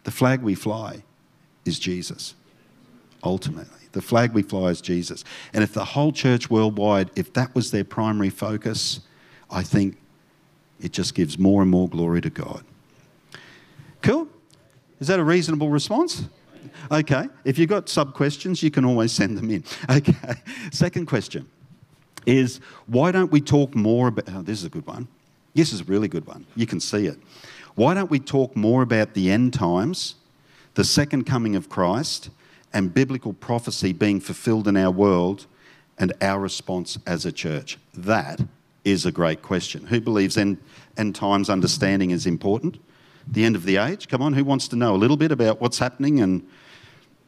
The 0.02 0.10
flag 0.10 0.42
we 0.42 0.54
fly 0.54 1.04
is 1.68 1.78
Jesus, 1.78 2.34
ultimately. 3.22 3.78
The 3.92 4.02
flag 4.02 4.32
we 4.32 4.42
fly 4.42 4.70
is 4.70 4.80
Jesus. 4.80 5.24
And 5.52 5.62
if 5.62 5.72
the 5.72 5.84
whole 5.84 6.12
church 6.12 6.50
worldwide, 6.50 7.10
if 7.16 7.32
that 7.34 7.54
was 7.54 7.70
their 7.70 7.84
primary 7.84 8.30
focus, 8.30 9.00
I 9.50 9.62
think 9.62 9.96
it 10.80 10.92
just 10.92 11.14
gives 11.14 11.38
more 11.38 11.62
and 11.62 11.70
more 11.70 11.88
glory 11.88 12.20
to 12.20 12.30
God. 12.30 12.64
Cool? 14.02 14.28
Is 15.00 15.08
that 15.08 15.18
a 15.18 15.24
reasonable 15.24 15.68
response? 15.68 16.24
Okay. 16.90 17.26
If 17.44 17.58
you've 17.58 17.68
got 17.68 17.88
sub 17.88 18.14
questions, 18.14 18.62
you 18.62 18.70
can 18.70 18.84
always 18.84 19.12
send 19.12 19.36
them 19.38 19.50
in. 19.50 19.64
Okay. 19.90 20.34
Second 20.70 21.06
question 21.06 21.48
is 22.26 22.60
why 22.86 23.10
don't 23.10 23.32
we 23.32 23.40
talk 23.40 23.74
more 23.74 24.08
about. 24.08 24.24
Oh, 24.28 24.42
this 24.42 24.58
is 24.58 24.64
a 24.64 24.68
good 24.68 24.86
one. 24.86 25.08
This 25.54 25.72
is 25.72 25.80
a 25.80 25.84
really 25.84 26.08
good 26.08 26.26
one. 26.26 26.46
You 26.56 26.66
can 26.66 26.78
see 26.78 27.06
it. 27.06 27.18
Why 27.74 27.94
don't 27.94 28.10
we 28.10 28.18
talk 28.18 28.54
more 28.56 28.82
about 28.82 29.14
the 29.14 29.30
end 29.30 29.54
times, 29.54 30.16
the 30.78 30.84
second 30.84 31.24
coming 31.24 31.56
of 31.56 31.68
Christ, 31.68 32.30
and 32.72 32.94
biblical 32.94 33.32
prophecy 33.32 33.92
being 33.92 34.20
fulfilled 34.20 34.68
in 34.68 34.76
our 34.76 34.92
world 34.92 35.46
and 35.98 36.12
our 36.20 36.38
response 36.38 36.96
as 37.04 37.26
a 37.26 37.32
church? 37.32 37.78
That 37.94 38.42
is 38.84 39.04
a 39.04 39.10
great 39.10 39.42
question. 39.42 39.86
Who 39.86 40.00
believes 40.00 40.36
end, 40.36 40.58
end 40.96 41.16
times 41.16 41.50
understanding 41.50 42.12
is 42.12 42.26
important? 42.26 42.78
The 43.26 43.44
end 43.44 43.56
of 43.56 43.64
the 43.64 43.76
age? 43.76 44.06
Come 44.06 44.22
on, 44.22 44.34
who 44.34 44.44
wants 44.44 44.68
to 44.68 44.76
know 44.76 44.94
a 44.94 44.96
little 44.96 45.16
bit 45.16 45.32
about 45.32 45.60
what's 45.60 45.80
happening 45.80 46.20
and 46.20 46.46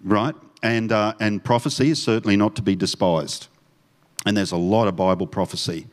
right? 0.05 0.37
And, 0.63 0.93
uh, 0.93 1.15
and 1.19 1.43
prophecy 1.43 1.91
is 1.91 2.01
certainly 2.01 2.37
not 2.37 2.55
to 2.55 2.63
be 2.63 2.77
despised. 2.77 3.49
And 4.27 4.37
there's 4.37 4.53
a 4.53 4.59
lot 4.59 4.87
of 4.87 4.95
Bible 4.95 5.27
prophecy 5.27 5.89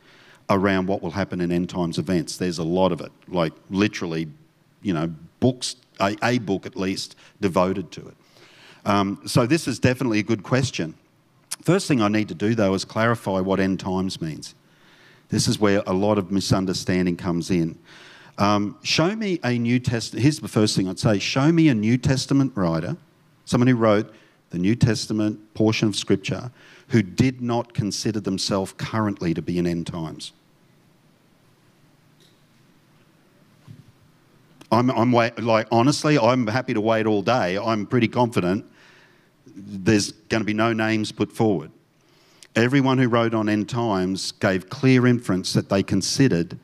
around 0.48 0.86
what 0.86 1.02
will 1.02 1.10
happen 1.10 1.40
in 1.40 1.50
end 1.50 1.70
times 1.70 1.98
events. 1.98 2.36
There's 2.36 2.58
a 2.58 2.62
lot 2.62 2.92
of 2.92 3.00
it, 3.00 3.10
like 3.26 3.52
literally, 3.68 4.28
you 4.80 4.94
know, 4.94 5.12
books, 5.40 5.74
a, 6.00 6.16
a 6.22 6.38
book 6.38 6.66
at 6.66 6.76
least, 6.76 7.16
devoted 7.40 7.90
to 7.92 8.08
it. 8.08 8.14
Um, 8.84 9.20
so 9.26 9.46
this 9.46 9.68
is 9.68 9.78
definitely 9.78 10.18
a 10.18 10.22
good 10.22 10.42
question. 10.42 10.94
First 11.62 11.88
thing 11.88 12.00
I 12.00 12.08
need 12.08 12.28
to 12.28 12.34
do, 12.34 12.54
though, 12.54 12.74
is 12.74 12.84
clarify 12.84 13.40
what 13.40 13.60
end 13.60 13.80
times 13.80 14.20
means. 14.20 14.54
This 15.28 15.48
is 15.48 15.58
where 15.58 15.82
a 15.86 15.92
lot 15.92 16.16
of 16.18 16.30
misunderstanding 16.30 17.16
comes 17.16 17.50
in. 17.50 17.78
Um, 18.38 18.78
show 18.82 19.14
me 19.14 19.40
a 19.42 19.58
New 19.58 19.80
Testament. 19.80 20.22
Here's 20.22 20.38
the 20.38 20.48
first 20.48 20.76
thing 20.76 20.88
I'd 20.88 20.98
say 20.98 21.18
show 21.18 21.50
me 21.52 21.68
a 21.68 21.74
New 21.74 21.98
Testament 21.98 22.52
writer, 22.54 22.96
someone 23.44 23.66
who 23.66 23.74
wrote 23.74 24.14
the 24.50 24.58
New 24.58 24.76
Testament 24.76 25.54
portion 25.54 25.88
of 25.88 25.96
Scripture, 25.96 26.50
who 26.88 27.02
did 27.02 27.42
not 27.42 27.74
consider 27.74 28.20
themselves 28.20 28.72
currently 28.78 29.34
to 29.34 29.42
be 29.42 29.58
in 29.58 29.66
end 29.66 29.86
times. 29.86 30.32
I'm, 34.70 34.90
I'm 34.90 35.12
wait, 35.12 35.38
like 35.38 35.66
honestly, 35.72 36.18
I'm 36.18 36.46
happy 36.46 36.74
to 36.74 36.80
wait 36.80 37.06
all 37.06 37.22
day. 37.22 37.56
I'm 37.56 37.86
pretty 37.86 38.08
confident 38.08 38.66
there's 39.46 40.12
going 40.12 40.40
to 40.40 40.44
be 40.44 40.54
no 40.54 40.72
names 40.72 41.10
put 41.10 41.32
forward. 41.32 41.70
Everyone 42.54 42.98
who 42.98 43.08
wrote 43.08 43.34
on 43.34 43.48
end 43.48 43.68
times 43.68 44.32
gave 44.32 44.68
clear 44.68 45.06
inference 45.06 45.52
that 45.52 45.68
they 45.68 45.82
considered 45.82 46.58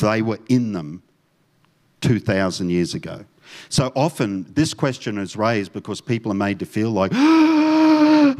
they 0.00 0.22
were 0.22 0.38
in 0.48 0.72
them 0.72 1.02
2,000 2.00 2.70
years 2.70 2.94
ago. 2.94 3.24
So 3.68 3.92
often 3.96 4.46
this 4.54 4.74
question 4.74 5.18
is 5.18 5.36
raised 5.36 5.72
because 5.72 6.00
people 6.00 6.30
are 6.32 6.36
made 6.36 6.58
to 6.58 6.66
feel 6.66 6.90
like 6.90 7.10
the 7.12 8.36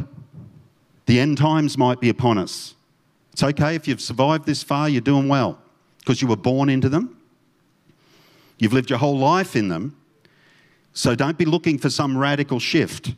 end 1.07 1.37
times 1.37 1.77
might 1.77 1.99
be 1.99 2.09
upon 2.09 2.37
us. 2.37 2.75
It's 3.33 3.43
okay 3.43 3.75
if 3.75 3.87
you've 3.87 4.01
survived 4.01 4.45
this 4.45 4.61
far, 4.63 4.89
you're 4.89 5.01
doing 5.01 5.27
well 5.27 5.59
because 5.99 6.21
you 6.21 6.27
were 6.27 6.35
born 6.35 6.69
into 6.69 6.89
them. 6.89 7.18
You've 8.59 8.73
lived 8.73 8.89
your 8.89 8.99
whole 8.99 9.17
life 9.17 9.55
in 9.55 9.69
them. 9.69 9.95
So 10.93 11.15
don't 11.15 11.37
be 11.37 11.45
looking 11.45 11.77
for 11.77 11.89
some 11.89 12.17
radical 12.17 12.59
shift. 12.59 13.13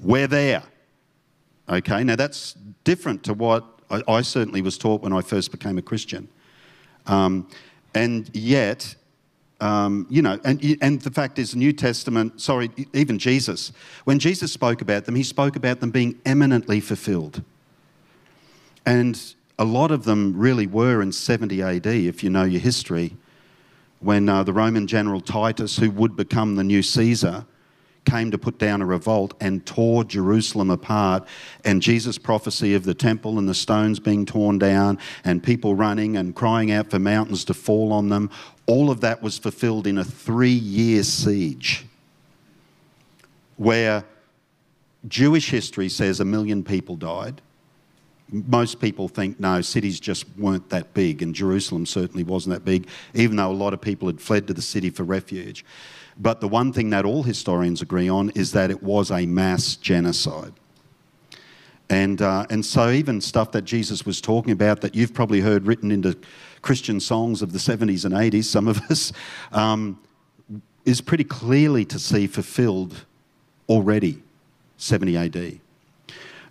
We're 0.00 0.28
there. 0.28 0.62
Okay, 1.68 2.04
now 2.04 2.16
that's 2.16 2.54
different 2.84 3.24
to 3.24 3.34
what 3.34 3.64
I, 3.90 4.02
I 4.08 4.22
certainly 4.22 4.62
was 4.62 4.78
taught 4.78 5.02
when 5.02 5.12
I 5.12 5.20
first 5.20 5.50
became 5.50 5.76
a 5.76 5.82
Christian. 5.82 6.28
Um, 7.06 7.48
and 7.94 8.30
yet, 8.32 8.94
um, 9.60 10.06
you 10.08 10.22
know, 10.22 10.38
and, 10.44 10.78
and 10.80 11.00
the 11.00 11.10
fact 11.10 11.38
is, 11.38 11.52
the 11.52 11.58
New 11.58 11.72
Testament, 11.72 12.40
sorry, 12.40 12.70
even 12.92 13.18
Jesus, 13.18 13.72
when 14.04 14.18
Jesus 14.18 14.52
spoke 14.52 14.82
about 14.82 15.04
them, 15.04 15.14
he 15.14 15.22
spoke 15.22 15.56
about 15.56 15.80
them 15.80 15.90
being 15.90 16.20
eminently 16.24 16.80
fulfilled. 16.80 17.42
And 18.86 19.20
a 19.58 19.64
lot 19.64 19.90
of 19.90 20.04
them 20.04 20.36
really 20.36 20.66
were 20.66 21.02
in 21.02 21.12
70 21.12 21.62
AD, 21.62 21.86
if 21.86 22.22
you 22.22 22.30
know 22.30 22.44
your 22.44 22.60
history 22.60 23.16
when 24.02 24.28
uh, 24.28 24.42
the 24.42 24.52
Roman 24.52 24.86
general 24.86 25.20
Titus, 25.20 25.76
who 25.76 25.90
would 25.90 26.16
become 26.16 26.56
the 26.56 26.64
new 26.64 26.82
Caesar, 26.82 27.46
came 28.04 28.30
to 28.32 28.38
put 28.38 28.58
down 28.58 28.82
a 28.82 28.86
revolt 28.86 29.34
and 29.40 29.64
tore 29.64 30.04
Jerusalem 30.04 30.70
apart. 30.70 31.26
And 31.64 31.80
Jesus' 31.80 32.18
prophecy 32.18 32.74
of 32.74 32.84
the 32.84 32.94
temple 32.94 33.38
and 33.38 33.48
the 33.48 33.54
stones 33.54 34.00
being 34.00 34.26
torn 34.26 34.58
down 34.58 34.98
and 35.24 35.42
people 35.42 35.74
running 35.74 36.16
and 36.16 36.34
crying 36.34 36.72
out 36.72 36.90
for 36.90 36.98
mountains 36.98 37.44
to 37.44 37.54
fall 37.54 37.92
on 37.92 38.08
them, 38.08 38.30
all 38.66 38.90
of 38.90 39.00
that 39.02 39.22
was 39.22 39.38
fulfilled 39.38 39.86
in 39.86 39.98
a 39.98 40.04
three 40.04 40.50
year 40.50 41.02
siege 41.04 41.86
where 43.56 44.04
Jewish 45.06 45.50
history 45.50 45.88
says 45.88 46.20
a 46.20 46.24
million 46.24 46.64
people 46.64 46.96
died 46.96 47.40
most 48.32 48.80
people 48.80 49.08
think 49.08 49.38
no, 49.38 49.60
cities 49.60 50.00
just 50.00 50.24
weren't 50.38 50.68
that 50.70 50.94
big, 50.94 51.22
and 51.22 51.34
Jerusalem 51.34 51.86
certainly 51.86 52.24
wasn't 52.24 52.54
that 52.54 52.64
big, 52.64 52.88
even 53.14 53.36
though 53.36 53.50
a 53.50 53.52
lot 53.52 53.74
of 53.74 53.80
people 53.80 54.08
had 54.08 54.20
fled 54.20 54.46
to 54.46 54.54
the 54.54 54.62
city 54.62 54.90
for 54.90 55.04
refuge. 55.04 55.64
But 56.18 56.40
the 56.40 56.48
one 56.48 56.72
thing 56.72 56.90
that 56.90 57.04
all 57.04 57.22
historians 57.22 57.82
agree 57.82 58.08
on 58.08 58.30
is 58.30 58.52
that 58.52 58.70
it 58.70 58.82
was 58.82 59.10
a 59.10 59.26
mass 59.26 59.76
genocide. 59.76 60.52
And, 61.88 62.22
uh, 62.22 62.46
and 62.48 62.64
so, 62.64 62.90
even 62.90 63.20
stuff 63.20 63.52
that 63.52 63.62
Jesus 63.62 64.06
was 64.06 64.20
talking 64.20 64.52
about 64.52 64.80
that 64.80 64.94
you've 64.94 65.12
probably 65.12 65.40
heard 65.40 65.66
written 65.66 65.90
into 65.90 66.16
Christian 66.62 67.00
songs 67.00 67.42
of 67.42 67.52
the 67.52 67.58
70s 67.58 68.04
and 68.04 68.14
80s, 68.14 68.44
some 68.44 68.66
of 68.66 68.80
us, 68.90 69.12
um, 69.52 70.00
is 70.84 71.00
pretty 71.00 71.24
clearly 71.24 71.84
to 71.84 71.98
see 71.98 72.26
fulfilled 72.26 73.04
already, 73.68 74.22
70 74.78 75.16
AD. 75.16 75.60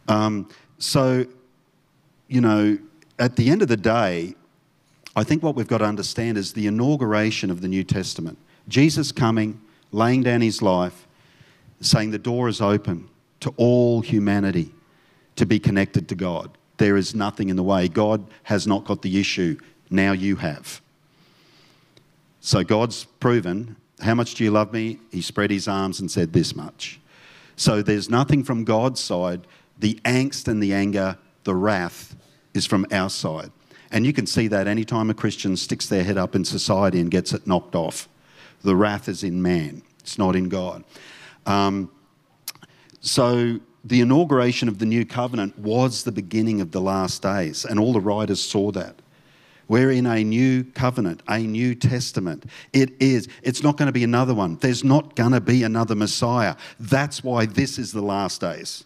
Um, 0.08 0.48
so, 0.78 1.26
you 2.32 2.40
know, 2.40 2.78
at 3.20 3.36
the 3.36 3.50
end 3.50 3.62
of 3.62 3.68
the 3.68 3.76
day, 3.76 4.36
I 5.18 5.24
think 5.26 5.44
what 5.44 5.54
we've 5.54 5.68
got 5.68 5.80
to 5.80 5.86
understand 5.86 6.38
is 6.38 6.54
the 6.54 6.66
inauguration 6.66 7.52
of 7.52 7.60
the 7.60 7.68
New 7.68 7.84
Testament. 7.84 8.38
Jesus 8.70 9.12
coming, 9.12 9.60
laying 9.92 10.24
down 10.24 10.40
his 10.40 10.62
life, 10.62 11.08
saying 11.82 12.12
the 12.12 12.18
door 12.18 12.48
is 12.48 12.62
open 12.62 13.10
to 13.42 13.54
all 13.58 14.00
humanity 14.00 14.72
to 15.36 15.46
be 15.46 15.60
connected 15.60 16.08
to 16.08 16.16
God. 16.16 16.58
There 16.78 16.96
is 16.96 17.14
nothing 17.14 17.50
in 17.50 17.58
the 17.58 17.64
way. 17.64 17.90
God 17.90 18.26
has 18.44 18.66
not 18.66 18.86
got 18.86 19.02
the 19.02 19.20
issue. 19.20 19.58
Now 19.90 20.14
you 20.14 20.38
have. 20.38 20.80
So 22.40 22.64
God's 22.64 23.04
proven, 23.20 23.76
how 24.00 24.16
much 24.16 24.36
do 24.36 24.46
you 24.46 24.52
love 24.52 24.72
me? 24.72 25.00
He 25.12 25.22
spread 25.22 25.52
his 25.52 25.68
arms 25.68 26.00
and 26.00 26.10
said 26.10 26.32
this 26.32 26.56
much. 26.56 26.98
So 27.58 27.82
there's 27.82 28.10
nothing 28.10 28.46
from 28.46 28.64
God's 28.64 29.02
side. 29.02 29.48
The 29.80 30.00
angst 30.06 30.48
and 30.48 30.64
the 30.64 30.74
anger, 30.74 31.18
the 31.44 31.56
wrath 31.56 32.16
is 32.54 32.66
from 32.66 32.86
our 32.92 33.10
side. 33.10 33.52
And 33.92 34.06
you 34.06 34.14
can 34.14 34.26
see 34.26 34.48
that 34.48 34.68
anytime 34.68 35.10
a 35.10 35.14
Christian 35.14 35.58
sticks 35.58 35.88
their 35.88 36.04
head 36.04 36.18
up 36.18 36.36
in 36.36 36.46
society 36.46 37.00
and 37.00 37.12
gets 37.12 37.34
it 37.34 37.46
knocked 37.46 37.76
off. 37.76 38.08
The 38.64 38.76
wrath 38.76 39.10
is 39.10 39.24
in 39.24 39.42
man, 39.42 39.82
it's 40.00 40.18
not 40.18 40.36
in 40.36 40.48
God. 40.50 40.84
Um, 41.46 41.92
so 43.02 43.60
the 43.84 44.02
inauguration 44.02 44.68
of 44.68 44.78
the 44.78 44.86
new 44.86 45.06
covenant 45.06 45.58
was 45.58 46.04
the 46.04 46.12
beginning 46.12 46.62
of 46.62 46.72
the 46.72 46.82
last 46.82 47.22
days, 47.22 47.66
and 47.66 47.80
all 47.80 47.94
the 47.94 48.00
writers 48.00 48.42
saw 48.42 48.72
that. 48.72 49.02
We're 49.68 49.92
in 49.92 50.06
a 50.06 50.24
new 50.24 50.66
covenant, 50.66 51.24
a 51.30 51.40
new 51.40 51.76
testament. 51.76 52.46
It 52.74 52.92
is. 53.02 53.30
It's 53.42 53.64
not 53.64 53.78
going 53.78 53.88
to 53.88 53.94
be 53.94 54.04
another 54.04 54.34
one. 54.34 54.58
There's 54.58 54.84
not 54.84 55.16
going 55.16 55.32
to 55.32 55.40
be 55.40 55.64
another 55.64 55.96
Messiah. 55.96 56.56
That's 56.80 57.24
why 57.24 57.46
this 57.46 57.80
is 57.80 57.94
the 57.94 58.02
last 58.02 58.42
days. 58.42 58.84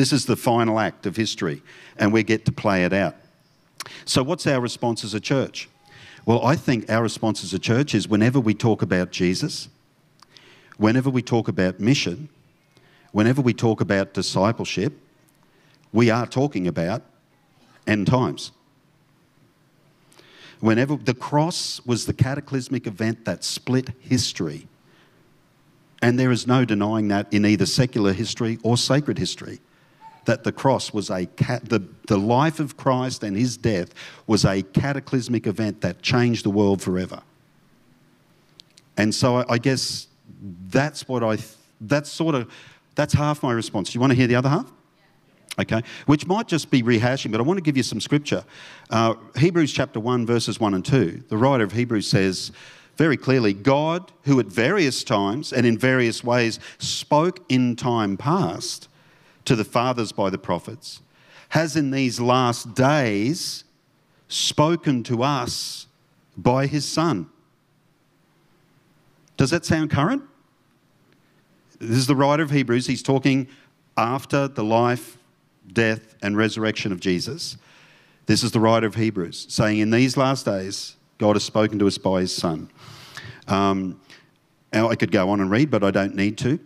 This 0.00 0.14
is 0.14 0.24
the 0.24 0.34
final 0.34 0.80
act 0.80 1.04
of 1.04 1.14
history, 1.14 1.62
and 1.98 2.10
we 2.10 2.22
get 2.22 2.46
to 2.46 2.52
play 2.52 2.86
it 2.86 2.94
out. 2.94 3.16
So, 4.06 4.22
what's 4.22 4.46
our 4.46 4.58
response 4.58 5.04
as 5.04 5.12
a 5.12 5.20
church? 5.20 5.68
Well, 6.24 6.42
I 6.42 6.56
think 6.56 6.90
our 6.90 7.02
response 7.02 7.44
as 7.44 7.52
a 7.52 7.58
church 7.58 7.94
is 7.94 8.08
whenever 8.08 8.40
we 8.40 8.54
talk 8.54 8.80
about 8.80 9.10
Jesus, 9.10 9.68
whenever 10.78 11.10
we 11.10 11.20
talk 11.20 11.48
about 11.48 11.80
mission, 11.80 12.30
whenever 13.12 13.42
we 13.42 13.52
talk 13.52 13.82
about 13.82 14.14
discipleship, 14.14 14.94
we 15.92 16.08
are 16.08 16.26
talking 16.26 16.66
about 16.66 17.02
end 17.86 18.06
times. 18.06 18.52
Whenever 20.60 20.96
the 20.96 21.12
cross 21.12 21.78
was 21.84 22.06
the 22.06 22.14
cataclysmic 22.14 22.86
event 22.86 23.26
that 23.26 23.44
split 23.44 23.90
history, 24.00 24.66
and 26.00 26.18
there 26.18 26.30
is 26.30 26.46
no 26.46 26.64
denying 26.64 27.08
that 27.08 27.30
in 27.30 27.44
either 27.44 27.66
secular 27.66 28.14
history 28.14 28.58
or 28.62 28.78
sacred 28.78 29.18
history 29.18 29.60
that 30.24 30.44
the 30.44 30.52
cross 30.52 30.92
was 30.92 31.10
a 31.10 31.26
cat, 31.26 31.68
the, 31.68 31.82
the 32.06 32.18
life 32.18 32.60
of 32.60 32.76
Christ 32.76 33.22
and 33.22 33.36
his 33.36 33.56
death 33.56 33.94
was 34.26 34.44
a 34.44 34.62
cataclysmic 34.62 35.46
event 35.46 35.80
that 35.80 36.02
changed 36.02 36.44
the 36.44 36.50
world 36.50 36.82
forever. 36.82 37.22
And 38.96 39.14
so 39.14 39.36
I, 39.36 39.54
I 39.54 39.58
guess 39.58 40.08
that's 40.68 41.08
what 41.08 41.22
I, 41.22 41.38
that's 41.80 42.10
sort 42.10 42.34
of, 42.34 42.50
that's 42.94 43.14
half 43.14 43.42
my 43.42 43.52
response. 43.52 43.90
Do 43.90 43.96
you 43.96 44.00
want 44.00 44.12
to 44.12 44.16
hear 44.16 44.26
the 44.26 44.36
other 44.36 44.48
half? 44.48 44.70
Okay, 45.58 45.82
which 46.06 46.26
might 46.26 46.48
just 46.48 46.70
be 46.70 46.82
rehashing, 46.82 47.32
but 47.32 47.40
I 47.40 47.42
want 47.42 47.58
to 47.58 47.62
give 47.62 47.76
you 47.76 47.82
some 47.82 48.00
scripture. 48.00 48.44
Uh, 48.88 49.14
Hebrews 49.36 49.72
chapter 49.72 50.00
1, 50.00 50.24
verses 50.24 50.58
1 50.58 50.74
and 50.74 50.84
2. 50.84 51.24
The 51.28 51.36
writer 51.36 51.64
of 51.64 51.72
Hebrews 51.72 52.08
says, 52.08 52.52
very 52.96 53.16
clearly 53.16 53.52
God, 53.52 54.12
who 54.24 54.38
at 54.40 54.46
various 54.46 55.02
times 55.02 55.52
and 55.52 55.66
in 55.66 55.76
various 55.76 56.22
ways 56.22 56.60
spoke 56.78 57.44
in 57.48 57.74
time 57.74 58.16
past 58.16 58.88
to 59.44 59.56
the 59.56 59.64
fathers 59.64 60.12
by 60.12 60.30
the 60.30 60.38
prophets, 60.38 61.00
has 61.50 61.76
in 61.76 61.90
these 61.90 62.20
last 62.20 62.74
days 62.74 63.64
spoken 64.28 65.02
to 65.02 65.22
us 65.22 65.86
by 66.36 66.66
his 66.66 66.86
Son. 66.86 67.28
Does 69.36 69.50
that 69.50 69.64
sound 69.64 69.90
current? 69.90 70.22
This 71.78 71.96
is 71.96 72.06
the 72.06 72.14
writer 72.14 72.42
of 72.42 72.50
Hebrews. 72.50 72.86
He's 72.86 73.02
talking 73.02 73.48
after 73.96 74.48
the 74.48 74.62
life, 74.62 75.18
death, 75.72 76.14
and 76.22 76.36
resurrection 76.36 76.92
of 76.92 77.00
Jesus. 77.00 77.56
This 78.26 78.42
is 78.42 78.52
the 78.52 78.60
writer 78.60 78.86
of 78.86 78.94
Hebrews 78.94 79.46
saying, 79.48 79.78
In 79.78 79.90
these 79.90 80.16
last 80.16 80.44
days, 80.44 80.96
God 81.18 81.36
has 81.36 81.44
spoken 81.44 81.78
to 81.78 81.86
us 81.86 81.98
by 81.98 82.20
his 82.20 82.36
Son. 82.36 82.70
Um, 83.48 84.00
I 84.72 84.94
could 84.94 85.10
go 85.10 85.30
on 85.30 85.40
and 85.40 85.50
read, 85.50 85.70
but 85.70 85.82
I 85.82 85.90
don't 85.90 86.14
need 86.14 86.38
to. 86.38 86.60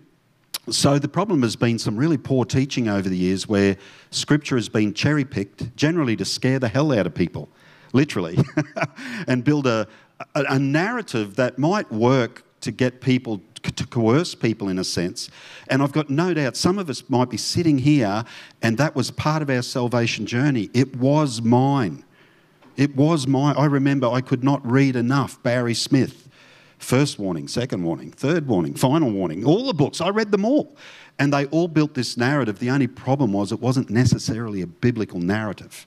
So 0.70 0.98
the 0.98 1.08
problem 1.08 1.42
has 1.42 1.56
been 1.56 1.78
some 1.78 1.96
really 1.96 2.16
poor 2.16 2.46
teaching 2.46 2.88
over 2.88 3.08
the 3.08 3.16
years 3.16 3.46
where 3.46 3.76
scripture 4.10 4.56
has 4.56 4.70
been 4.70 4.94
cherry 4.94 5.24
picked, 5.24 5.76
generally 5.76 6.16
to 6.16 6.24
scare 6.24 6.58
the 6.58 6.68
hell 6.68 6.90
out 6.92 7.06
of 7.06 7.14
people, 7.14 7.50
literally, 7.92 8.38
and 9.26 9.44
build 9.44 9.66
a, 9.66 9.86
a, 10.34 10.44
a, 10.48 10.58
narrative 10.58 11.36
that 11.36 11.58
might 11.58 11.92
work 11.92 12.44
to 12.62 12.72
get 12.72 13.02
people, 13.02 13.42
to 13.62 13.86
coerce 13.86 14.34
people 14.34 14.70
in 14.70 14.78
a 14.78 14.84
sense. 14.84 15.28
And 15.68 15.82
I've 15.82 15.92
got 15.92 16.08
no 16.08 16.32
doubt 16.32 16.56
some 16.56 16.78
of 16.78 16.88
us 16.88 17.02
might 17.10 17.28
be 17.28 17.36
sitting 17.36 17.76
here 17.76 18.24
and 18.62 18.78
that 18.78 18.96
was 18.96 19.10
part 19.10 19.42
of 19.42 19.50
our 19.50 19.62
salvation 19.62 20.24
journey. 20.24 20.70
It 20.72 20.96
was 20.96 21.42
mine. 21.42 22.04
It 22.78 22.96
was 22.96 23.26
mine. 23.26 23.54
I 23.58 23.66
remember 23.66 24.08
I 24.08 24.22
could 24.22 24.42
not 24.42 24.66
read 24.66 24.96
enough 24.96 25.42
Barry 25.42 25.74
Smith 25.74 26.23
First 26.84 27.18
warning, 27.18 27.48
second 27.48 27.82
warning, 27.82 28.10
third 28.10 28.46
warning, 28.46 28.74
final 28.74 29.10
warning, 29.10 29.42
all 29.42 29.64
the 29.66 29.72
books, 29.72 30.02
I 30.02 30.10
read 30.10 30.30
them 30.30 30.44
all. 30.44 30.76
And 31.18 31.32
they 31.32 31.46
all 31.46 31.66
built 31.66 31.94
this 31.94 32.18
narrative. 32.18 32.58
The 32.58 32.68
only 32.68 32.88
problem 32.88 33.32
was 33.32 33.52
it 33.52 33.60
wasn't 33.60 33.88
necessarily 33.88 34.60
a 34.60 34.66
biblical 34.66 35.18
narrative. 35.18 35.86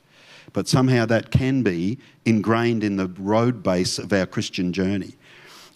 But 0.54 0.68
somehow 0.68 1.06
that 1.06 1.30
can 1.30 1.62
be 1.62 2.00
ingrained 2.26 2.84
in 2.84 2.96
the 2.96 3.10
road 3.20 3.62
base 3.62 4.00
of 4.00 4.12
our 4.12 4.26
Christian 4.26 4.74
journey. 4.74 5.14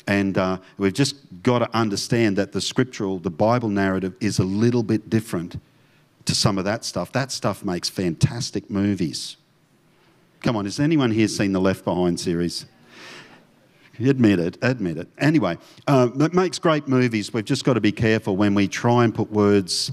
And 0.08 0.40
uh, 0.40 0.58
we've 0.80 0.92
just 0.92 1.18
got 1.44 1.60
to 1.60 1.70
understand 1.78 2.36
that 2.38 2.52
the 2.52 2.60
scriptural, 2.60 3.20
the 3.20 3.30
Bible 3.30 3.70
narrative 3.70 4.16
is 4.20 4.40
a 4.40 4.44
little 4.44 4.82
bit 4.82 5.08
different 5.08 5.62
to 6.26 6.34
some 6.34 6.58
of 6.58 6.66
that 6.66 6.84
stuff. 6.84 7.12
That 7.12 7.32
stuff 7.32 7.64
makes 7.64 7.90
fantastic 7.90 8.72
movies. 8.72 9.38
Come 10.42 10.56
on, 10.56 10.66
has 10.66 10.80
anyone 10.80 11.12
here 11.12 11.28
seen 11.28 11.52
the 11.52 11.62
Left 11.62 11.86
Behind 11.86 12.20
series? 12.20 12.66
Admit 14.10 14.40
it, 14.40 14.58
admit 14.62 14.98
it. 14.98 15.08
Anyway, 15.18 15.58
uh, 15.88 16.10
it 16.20 16.34
makes 16.34 16.60
great 16.60 16.88
movies. 16.88 17.34
We've 17.34 17.46
just 17.46 17.64
got 17.64 17.74
to 17.74 17.82
be 17.82 17.92
careful 17.92 18.36
when 18.36 18.54
we 18.54 18.68
try 18.68 19.04
and 19.04 19.14
put 19.14 19.32
words 19.32 19.92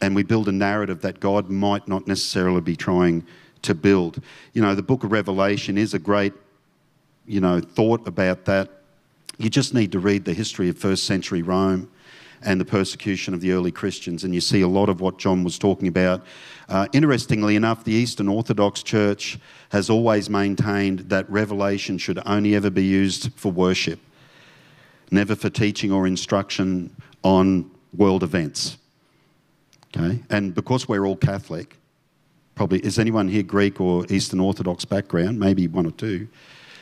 and 0.00 0.16
we 0.16 0.22
build 0.22 0.48
a 0.48 0.52
narrative 0.52 1.00
that 1.02 1.20
God 1.20 1.48
might 1.48 1.86
not 1.86 2.06
necessarily 2.06 2.60
be 2.60 2.76
trying 2.76 3.26
to 3.62 3.74
build. 3.74 4.20
You 4.52 4.62
know, 4.62 4.74
the 4.74 4.82
book 4.82 5.04
of 5.04 5.12
Revelation 5.12 5.78
is 5.78 5.94
a 5.94 5.98
great, 5.98 6.32
you 7.26 7.40
know, 7.40 7.60
thought 7.60 8.06
about 8.08 8.44
that. 8.46 8.68
You 9.38 9.48
just 9.48 9.74
need 9.74 9.92
to 9.92 9.98
read 9.98 10.24
the 10.24 10.34
history 10.34 10.68
of 10.68 10.78
first 10.78 11.04
century 11.04 11.42
Rome 11.42 11.90
and 12.44 12.60
the 12.60 12.64
persecution 12.64 13.34
of 13.34 13.40
the 13.40 13.52
early 13.52 13.70
Christians, 13.70 14.24
and 14.24 14.34
you 14.34 14.40
see 14.40 14.60
a 14.60 14.68
lot 14.68 14.88
of 14.88 15.00
what 15.00 15.18
John 15.18 15.44
was 15.44 15.58
talking 15.58 15.88
about. 15.88 16.24
Uh, 16.68 16.86
interestingly 16.92 17.56
enough, 17.56 17.84
the 17.84 17.92
Eastern 17.92 18.28
Orthodox 18.28 18.82
Church 18.82 19.38
has 19.70 19.90
always 19.90 20.30
maintained 20.30 21.00
that 21.10 21.28
revelation 21.30 21.98
should 21.98 22.20
only 22.26 22.54
ever 22.54 22.70
be 22.70 22.84
used 22.84 23.32
for 23.34 23.52
worship, 23.52 23.98
never 25.10 25.34
for 25.34 25.50
teaching 25.50 25.92
or 25.92 26.06
instruction 26.06 26.94
on 27.22 27.70
world 27.96 28.22
events. 28.22 28.78
Okay? 29.94 30.22
And 30.30 30.54
because 30.54 30.88
we're 30.88 31.06
all 31.06 31.16
Catholic, 31.16 31.76
probably, 32.54 32.78
is 32.80 32.98
anyone 32.98 33.28
here 33.28 33.42
Greek 33.42 33.80
or 33.80 34.06
Eastern 34.08 34.40
Orthodox 34.40 34.84
background? 34.84 35.38
Maybe 35.38 35.68
one 35.68 35.86
or 35.86 35.92
two. 35.92 36.28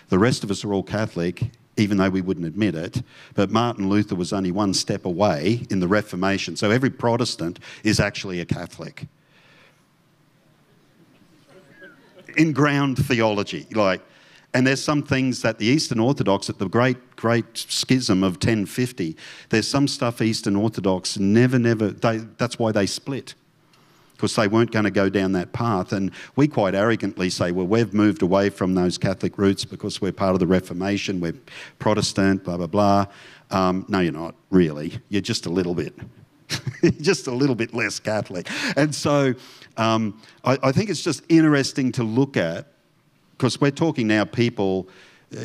The 0.08 0.18
rest 0.18 0.44
of 0.44 0.50
us 0.50 0.64
are 0.64 0.72
all 0.72 0.82
Catholic 0.82 1.50
even 1.76 1.96
though 1.96 2.10
we 2.10 2.20
wouldn't 2.20 2.46
admit 2.46 2.74
it. 2.74 3.02
But 3.34 3.50
Martin 3.50 3.88
Luther 3.88 4.14
was 4.14 4.32
only 4.32 4.50
one 4.50 4.74
step 4.74 5.04
away 5.04 5.66
in 5.70 5.80
the 5.80 5.88
Reformation. 5.88 6.56
So 6.56 6.70
every 6.70 6.90
Protestant 6.90 7.58
is 7.84 8.00
actually 8.00 8.40
a 8.40 8.44
Catholic. 8.44 9.06
In 12.36 12.52
ground 12.52 13.04
theology, 13.04 13.66
like, 13.72 14.02
and 14.52 14.66
there's 14.66 14.82
some 14.82 15.02
things 15.02 15.42
that 15.42 15.58
the 15.58 15.66
Eastern 15.66 16.00
Orthodox, 16.00 16.50
at 16.50 16.58
the 16.58 16.68
great, 16.68 17.16
great 17.16 17.56
schism 17.56 18.22
of 18.24 18.34
1050, 18.34 19.16
there's 19.48 19.68
some 19.68 19.86
stuff 19.86 20.20
Eastern 20.20 20.56
Orthodox 20.56 21.18
never, 21.18 21.58
never, 21.58 21.88
they, 21.88 22.18
that's 22.18 22.58
why 22.58 22.72
they 22.72 22.86
split 22.86 23.34
because 24.20 24.36
they 24.36 24.48
weren't 24.48 24.70
going 24.70 24.84
to 24.84 24.90
go 24.90 25.08
down 25.08 25.32
that 25.32 25.52
path. 25.52 25.92
And 25.92 26.10
we 26.36 26.46
quite 26.46 26.74
arrogantly 26.74 27.30
say, 27.30 27.52
well, 27.52 27.66
we've 27.66 27.94
moved 27.94 28.20
away 28.20 28.50
from 28.50 28.74
those 28.74 28.98
Catholic 28.98 29.38
roots 29.38 29.64
because 29.64 30.02
we're 30.02 30.12
part 30.12 30.34
of 30.34 30.40
the 30.40 30.46
Reformation, 30.46 31.20
we're 31.20 31.34
Protestant, 31.78 32.44
blah, 32.44 32.58
blah, 32.58 32.66
blah. 32.66 33.06
Um, 33.50 33.86
no, 33.88 34.00
you're 34.00 34.12
not, 34.12 34.34
really. 34.50 34.98
You're 35.08 35.22
just 35.22 35.46
a 35.46 35.50
little 35.50 35.74
bit. 35.74 35.94
just 37.00 37.28
a 37.28 37.30
little 37.30 37.54
bit 37.54 37.72
less 37.72 37.98
Catholic. 37.98 38.46
And 38.76 38.94
so 38.94 39.34
um, 39.78 40.20
I, 40.44 40.58
I 40.64 40.72
think 40.72 40.90
it's 40.90 41.02
just 41.02 41.22
interesting 41.30 41.90
to 41.92 42.04
look 42.04 42.36
at, 42.36 42.66
because 43.32 43.58
we're 43.58 43.70
talking 43.70 44.06
now 44.06 44.26
people, 44.26 44.86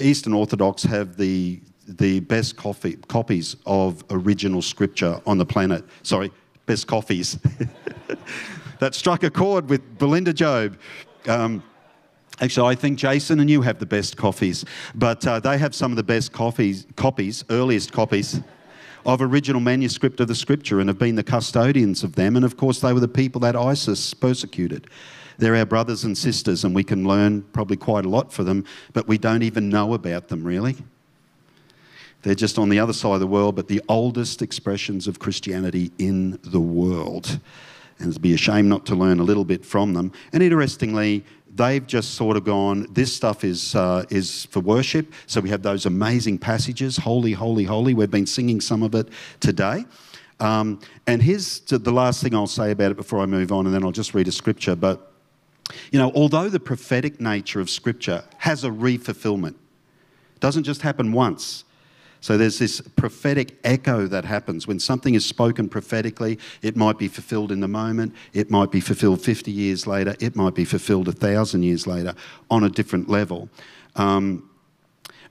Eastern 0.01 0.33
Orthodox 0.33 0.83
have 0.83 1.15
the, 1.15 1.61
the 1.87 2.19
best 2.19 2.57
coffee, 2.57 2.97
copies 3.07 3.55
of 3.65 4.03
original 4.09 4.61
scripture 4.61 5.21
on 5.25 5.37
the 5.37 5.45
planet. 5.45 5.85
Sorry, 6.03 6.29
best 6.65 6.87
coffees. 6.87 7.39
that 8.79 8.95
struck 8.95 9.23
a 9.23 9.29
chord 9.29 9.69
with 9.69 9.97
Belinda 9.97 10.33
Job. 10.33 10.77
Um, 11.27 11.63
Actually, 12.41 12.69
I 12.69 12.75
think 12.75 12.99
Jason 12.99 13.39
and 13.39 13.49
you 13.49 13.61
have 13.61 13.79
the 13.79 13.85
best 13.85 14.17
coffees, 14.17 14.65
but 14.93 15.25
uh, 15.25 15.39
they 15.39 15.57
have 15.57 15.73
some 15.73 15.93
of 15.93 15.95
the 15.95 16.03
best 16.03 16.33
coffees, 16.33 16.85
copies, 16.97 17.45
earliest 17.49 17.93
copies 17.93 18.41
of 19.05 19.21
original 19.21 19.61
manuscript 19.61 20.19
of 20.19 20.27
the 20.27 20.35
scripture 20.35 20.81
and 20.81 20.89
have 20.89 20.97
been 20.97 21.15
the 21.15 21.23
custodians 21.23 22.03
of 22.03 22.15
them. 22.15 22.35
And 22.35 22.43
of 22.43 22.57
course, 22.57 22.81
they 22.81 22.91
were 22.91 22.99
the 22.99 23.07
people 23.07 23.39
that 23.41 23.55
ISIS 23.55 24.13
persecuted. 24.13 24.87
They're 25.37 25.55
our 25.55 25.65
brothers 25.65 26.03
and 26.03 26.17
sisters, 26.17 26.65
and 26.65 26.75
we 26.75 26.83
can 26.83 27.07
learn 27.07 27.43
probably 27.53 27.77
quite 27.77 28.05
a 28.05 28.09
lot 28.09 28.33
from 28.33 28.45
them, 28.45 28.65
but 28.91 29.07
we 29.07 29.17
don't 29.17 29.43
even 29.43 29.69
know 29.69 29.93
about 29.93 30.27
them 30.27 30.43
really. 30.43 30.75
They're 32.23 32.35
just 32.35 32.57
on 32.57 32.69
the 32.69 32.79
other 32.79 32.93
side 32.93 33.13
of 33.13 33.19
the 33.19 33.27
world, 33.27 33.55
but 33.55 33.67
the 33.67 33.81
oldest 33.87 34.41
expressions 34.41 35.07
of 35.07 35.19
Christianity 35.19 35.91
in 35.99 36.39
the 36.43 36.59
world 36.59 37.39
and 37.99 38.09
it'd 38.09 38.21
be 38.21 38.33
a 38.33 38.37
shame 38.37 38.67
not 38.67 38.85
to 38.87 38.95
learn 38.95 39.19
a 39.19 39.23
little 39.23 39.45
bit 39.45 39.65
from 39.65 39.93
them. 39.93 40.11
And 40.33 40.43
interestingly, 40.43 41.23
they've 41.55 41.85
just 41.85 42.15
sort 42.15 42.35
of 42.37 42.43
gone, 42.43 42.87
this 42.91 43.15
stuff 43.15 43.43
is, 43.43 43.75
uh, 43.75 44.03
is 44.09 44.45
for 44.45 44.59
worship. 44.59 45.13
So 45.27 45.41
we 45.41 45.49
have 45.49 45.61
those 45.61 45.85
amazing 45.85 46.37
passages, 46.37 46.97
holy, 46.97 47.31
holy, 47.31 47.63
holy. 47.63 47.93
We've 47.93 48.11
been 48.11 48.27
singing 48.27 48.59
some 48.61 48.83
of 48.83 48.93
it 48.95 49.09
today. 49.39 49.85
Um, 50.39 50.81
and 51.07 51.21
here's 51.21 51.61
the 51.61 51.91
last 51.91 52.21
thing 52.21 52.35
I'll 52.35 52.47
say 52.47 52.71
about 52.71 52.91
it 52.91 52.97
before 52.97 53.19
I 53.19 53.25
move 53.25 53.51
on, 53.51 53.65
and 53.65 53.73
then 53.73 53.83
I'll 53.83 53.91
just 53.91 54.13
read 54.13 54.27
a 54.27 54.31
scripture. 54.31 54.75
But, 54.75 55.11
you 55.91 55.99
know, 55.99 56.11
although 56.13 56.49
the 56.49 56.59
prophetic 56.59 57.21
nature 57.21 57.61
of 57.61 57.69
scripture 57.69 58.23
has 58.39 58.63
a 58.63 58.71
re 58.71 58.97
fulfillment, 58.97 59.57
doesn't 60.41 60.63
just 60.63 60.81
happen 60.81 61.11
once, 61.11 61.64
so 62.25 62.39
there's 62.39 62.57
this 62.57 62.81
prophetic 62.81 63.55
echo 63.63 64.07
that 64.07 64.25
happens. 64.25 64.65
When 64.65 64.79
something 64.79 65.13
is 65.13 65.23
spoken 65.23 65.69
prophetically, 65.69 66.39
it 66.63 66.75
might 66.75 66.97
be 66.97 67.07
fulfilled 67.07 67.51
in 67.51 67.59
the 67.59 67.67
moment, 67.67 68.15
it 68.33 68.49
might 68.49 68.71
be 68.71 68.79
fulfilled 68.79 69.21
50 69.21 69.51
years 69.51 69.85
later, 69.85 70.15
it 70.19 70.35
might 70.35 70.55
be 70.55 70.65
fulfilled 70.65 71.07
a 71.07 71.11
thousand 71.11 71.61
years 71.61 71.85
later 71.85 72.15
on 72.49 72.63
a 72.63 72.69
different 72.69 73.07
level. 73.07 73.47
Um, 73.95 74.49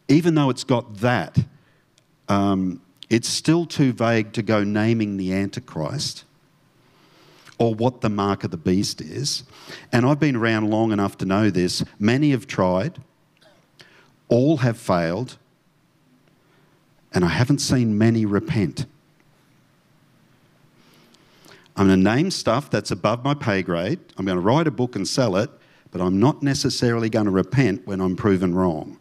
even 0.07 0.37
though 0.37 0.51
it's 0.51 0.63
got 0.63 0.99
that, 0.99 1.37
um, 2.29 2.81
it's 3.11 3.29
still 3.29 3.67
too 3.67 3.93
vague 3.93 4.33
to 4.35 4.43
go 4.43 4.63
naming 4.63 5.17
the 5.17 5.33
Antichrist 5.33 6.23
or 7.59 7.75
what 7.75 8.03
the 8.03 8.09
mark 8.09 8.45
of 8.45 8.53
the 8.53 8.57
beast 8.57 9.01
is. 9.01 9.43
And 9.91 10.07
I've 10.07 10.21
been 10.21 10.37
around 10.37 10.71
long 10.71 10.93
enough 10.93 11.19
to 11.19 11.25
know 11.25 11.51
this. 11.51 11.85
Many 11.99 12.31
have 12.31 12.47
tried, 12.47 13.03
all 14.29 14.59
have 14.59 14.79
failed 14.79 15.39
and 17.15 17.25
I 17.25 17.29
haven't 17.29 17.59
seen 17.59 17.97
many 17.97 18.27
repent. 18.27 18.87
I'm 21.77 21.87
going 21.87 22.05
to 22.05 22.15
name 22.15 22.31
stuff 22.31 22.71
that's 22.71 22.91
above 22.91 23.25
my 23.25 23.35
pay 23.35 23.63
grade. 23.63 24.01
I'm 24.17 24.25
going 24.25 24.37
to 24.37 24.43
write 24.43 24.67
a 24.67 24.71
book 24.71 24.97
and 24.97 25.07
sell 25.07 25.37
it, 25.37 25.51
but 25.91 26.01
I'm 26.01 26.21
not 26.21 26.43
necessarily 26.43 27.09
going 27.09 27.25
to 27.27 27.31
repent 27.31 27.87
when 27.87 28.01
I'm 28.01 28.17
proven 28.17 28.55
wrong. 28.55 28.99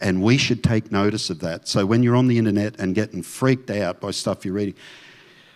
And 0.00 0.22
we 0.22 0.36
should 0.36 0.62
take 0.62 0.92
notice 0.92 1.30
of 1.30 1.40
that. 1.40 1.66
So 1.68 1.86
when 1.86 2.02
you're 2.02 2.16
on 2.16 2.26
the 2.26 2.36
internet 2.36 2.78
and 2.78 2.94
getting 2.94 3.22
freaked 3.22 3.70
out 3.70 4.00
by 4.00 4.10
stuff 4.10 4.44
you're 4.44 4.54
reading, 4.54 4.74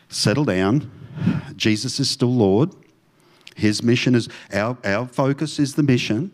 settle 0.09 0.45
down. 0.45 0.91
Jesus 1.57 2.01
is 2.01 2.09
still 2.09 2.35
Lord. 2.35 2.71
His 3.55 3.83
mission 3.83 4.15
is, 4.15 4.29
our, 4.53 4.79
our 4.85 5.07
focus 5.07 5.59
is 5.59 5.75
the 5.75 5.83
mission. 5.83 6.33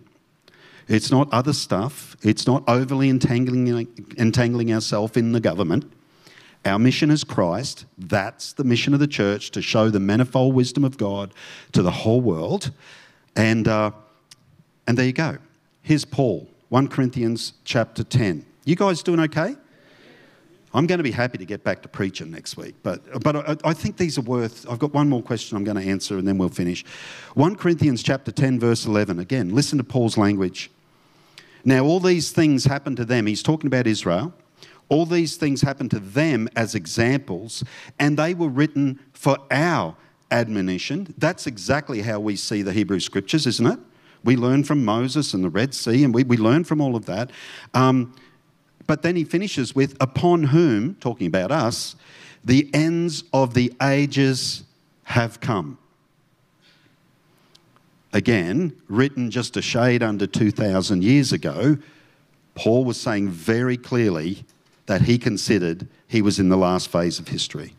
It's 0.89 1.11
not 1.11 1.33
other 1.33 1.53
stuff. 1.53 2.17
It's 2.23 2.47
not 2.47 2.63
overly 2.69 3.09
entangling, 3.09 3.89
entangling 4.19 4.73
ourselves 4.73 5.17
in 5.17 5.33
the 5.33 5.41
government. 5.41 5.93
Our 6.65 6.79
mission 6.79 7.11
is 7.11 7.25
Christ. 7.25 7.87
That's 7.97 8.53
the 8.53 8.65
mission 8.65 8.95
of 8.95 9.01
the 9.01 9.07
church 9.07 9.51
to 9.53 9.63
show 9.63 9.89
the 9.89 10.01
manifold 10.01 10.55
wisdom 10.55 10.85
of 10.85 10.97
God 10.97 11.33
to 11.73 11.83
the 11.83 11.91
whole 11.91 12.21
world. 12.21 12.73
And, 13.37 13.69
uh, 13.69 13.93
and 14.87 14.97
there 14.99 15.07
you 15.07 15.13
go. 15.13 15.39
Here's 15.83 16.05
Paul, 16.05 16.49
1 16.71 16.89
Corinthians 16.89 17.53
chapter 17.65 18.03
10. 18.03 18.45
You 18.65 18.75
guys 18.75 19.03
doing 19.03 19.21
okay? 19.21 19.57
I'm 20.75 20.87
going 20.87 20.99
to 20.99 21.05
be 21.05 21.13
happy 21.13 21.39
to 21.39 21.45
get 21.45 21.65
back 21.65 21.83
to 21.83 21.89
preaching 21.89 22.31
next 22.31 22.57
week, 22.57 22.75
but, 22.83 23.23
but 23.23 23.37
I, 23.37 23.57
I, 23.71 23.73
think 23.73 23.97
these 23.97 24.19
are 24.19 24.23
worth. 24.23 24.69
I've 24.69 24.79
got 24.79 24.93
one 24.93 25.09
more 25.09 25.23
question 25.23 25.57
I'm 25.57 25.65
going 25.65 25.79
to 25.79 25.89
answer 25.89 26.19
and 26.19 26.29
then 26.29 26.37
we'll 26.37 26.51
finish. 26.51 26.85
1 27.35 27.57
Corinthians 27.57 28.03
chapter 28.03 28.31
10, 28.31 28.61
verse 28.61 28.85
11. 28.85 29.19
Again, 29.19 29.55
listen 29.55 29.79
to 29.79 29.85
Paul's 29.85 30.19
language. 30.19 30.71
Now, 31.67 31.85
all 31.85 31.99
these 31.99 32.31
things 32.31 32.65
happened 32.65 32.97
to 32.99 33.05
them. 33.05 33.27
He's 33.27 33.43
talking 33.43 33.67
about 33.67 33.89
Israel. 33.89 34.33
All 34.89 35.05
these 35.05 35.37
things 35.37 35.63
happened 35.63 35.91
to 35.91 35.99
them 35.99 36.49
as 36.55 36.77
examples, 36.77 37.65
and 37.99 38.17
they 38.17 38.35
were 38.35 38.49
written 38.49 39.01
for 39.13 39.37
our 39.51 39.97
admonition. 40.31 41.13
That's 41.19 41.49
exactly 41.49 42.03
how 42.03 42.21
we 42.21 42.37
see 42.37 42.63
the 42.63 42.73
Hebrew 42.73 43.01
scriptures, 43.01 43.49
isn't 43.49 43.67
it? 43.67 43.81
We 44.23 44.37
learn 44.37 44.63
from 44.63 44.85
Moses 44.85 45.35
and 45.35 45.43
the 45.43 45.51
Red 45.51 45.75
Sea, 45.75 46.05
and 46.05 46.15
we, 46.15 46.23
we 46.23 46.37
learn 46.37 46.63
from 46.63 46.81
all 46.81 46.95
of 46.95 47.07
that. 47.07 47.33
Um, 47.75 48.15
but 48.87 49.03
then 49.03 49.17
he 49.17 49.25
finishes 49.25 49.75
with, 49.75 49.97
upon 50.01 50.45
whom, 50.45 50.95
talking 50.95 51.27
about 51.27 51.51
us, 51.51 51.97
the 52.45 52.71
ends 52.73 53.25
of 53.33 53.55
the 53.55 53.73
ages 53.83 54.63
have 55.03 55.41
come. 55.41 55.79
Again, 58.17 58.75
written 58.89 59.31
just 59.31 59.59
a 59.59 59.63
shade 59.63 60.03
under 60.03 60.27
2,000 60.27 61.05
years 61.05 61.35
ago, 61.35 61.77
Paul 62.55 62.87
was 62.87 62.99
saying 62.99 63.29
very 63.29 63.77
clearly 63.77 64.47
that 64.87 65.03
he 65.03 65.19
considered 65.19 65.87
he 66.09 66.23
was 66.23 66.39
in 66.39 66.49
the 66.49 66.57
last 66.57 66.89
phase 66.89 67.19
of 67.19 67.29
history. 67.29 67.75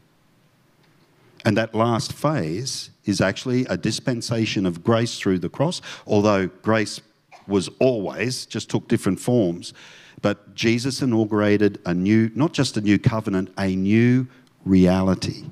And 1.43 1.58
that 1.58 1.73
last 1.73 2.13
phase 2.13 2.91
is 3.04 3.19
actually 3.19 3.65
a 3.65 3.78
dispensation 3.78 4.67
of 4.67 4.84
grace 4.84 5.17
through 5.17 5.39
the 5.39 5.50
cross, 5.50 5.82
although 6.06 6.45
grace 6.45 7.02
was 7.47 7.67
always, 7.80 8.45
just 8.45 8.69
took 8.69 8.88
different 8.88 9.19
forms. 9.19 9.73
But 10.21 10.54
Jesus 10.54 11.02
inaugurated 11.02 11.82
a 11.84 11.95
new, 11.95 12.30
not 12.36 12.54
just 12.54 12.78
a 12.78 12.82
new 12.82 13.00
covenant, 13.00 13.52
a 13.58 13.76
new 13.76 14.28
reality 14.65 15.45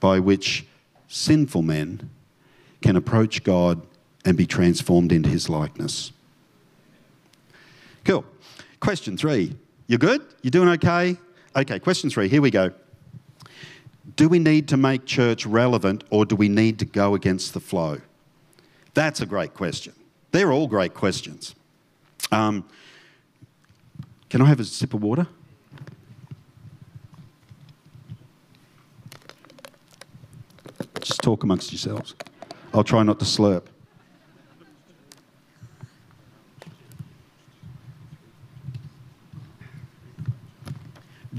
by 0.00 0.18
which 0.18 0.66
sinful 1.06 1.62
men 1.62 2.10
can 2.84 2.96
approach 2.96 3.42
God 3.42 3.80
and 4.26 4.36
be 4.36 4.44
transformed 4.44 5.10
into 5.10 5.30
his 5.30 5.48
likeness. 5.48 6.12
Cool. 8.04 8.26
Question 8.78 9.16
three. 9.16 9.56
You 9.86 9.96
good? 9.96 10.20
You 10.42 10.50
doing 10.50 10.68
okay? 10.68 11.16
Okay, 11.56 11.78
question 11.78 12.10
three. 12.10 12.28
Here 12.28 12.42
we 12.42 12.50
go. 12.50 12.72
Do 14.16 14.28
we 14.28 14.38
need 14.38 14.68
to 14.68 14.76
make 14.76 15.06
church 15.06 15.46
relevant 15.46 16.04
or 16.10 16.26
do 16.26 16.36
we 16.36 16.50
need 16.50 16.78
to 16.80 16.84
go 16.84 17.14
against 17.14 17.54
the 17.54 17.60
flow? 17.60 18.02
That's 18.92 19.22
a 19.22 19.26
great 19.26 19.54
question. 19.54 19.94
They're 20.32 20.52
all 20.52 20.66
great 20.66 20.92
questions. 20.92 21.54
Um, 22.30 22.68
can 24.28 24.42
I 24.42 24.44
have 24.44 24.60
a 24.60 24.64
sip 24.64 24.92
of 24.92 25.02
water? 25.02 25.26
Just 31.00 31.22
talk 31.22 31.44
amongst 31.44 31.72
yourselves. 31.72 32.14
I'll 32.74 32.82
try 32.82 33.04
not 33.04 33.20
to 33.20 33.24
slurp. 33.24 33.66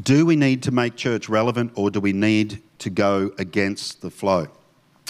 Do 0.01 0.25
we 0.25 0.37
need 0.37 0.63
to 0.63 0.71
make 0.71 0.95
church 0.95 1.27
relevant 1.27 1.73
or 1.75 1.91
do 1.91 1.99
we 1.99 2.13
need 2.13 2.61
to 2.79 2.89
go 2.89 3.33
against 3.37 4.01
the 4.01 4.09
flow? 4.09 4.47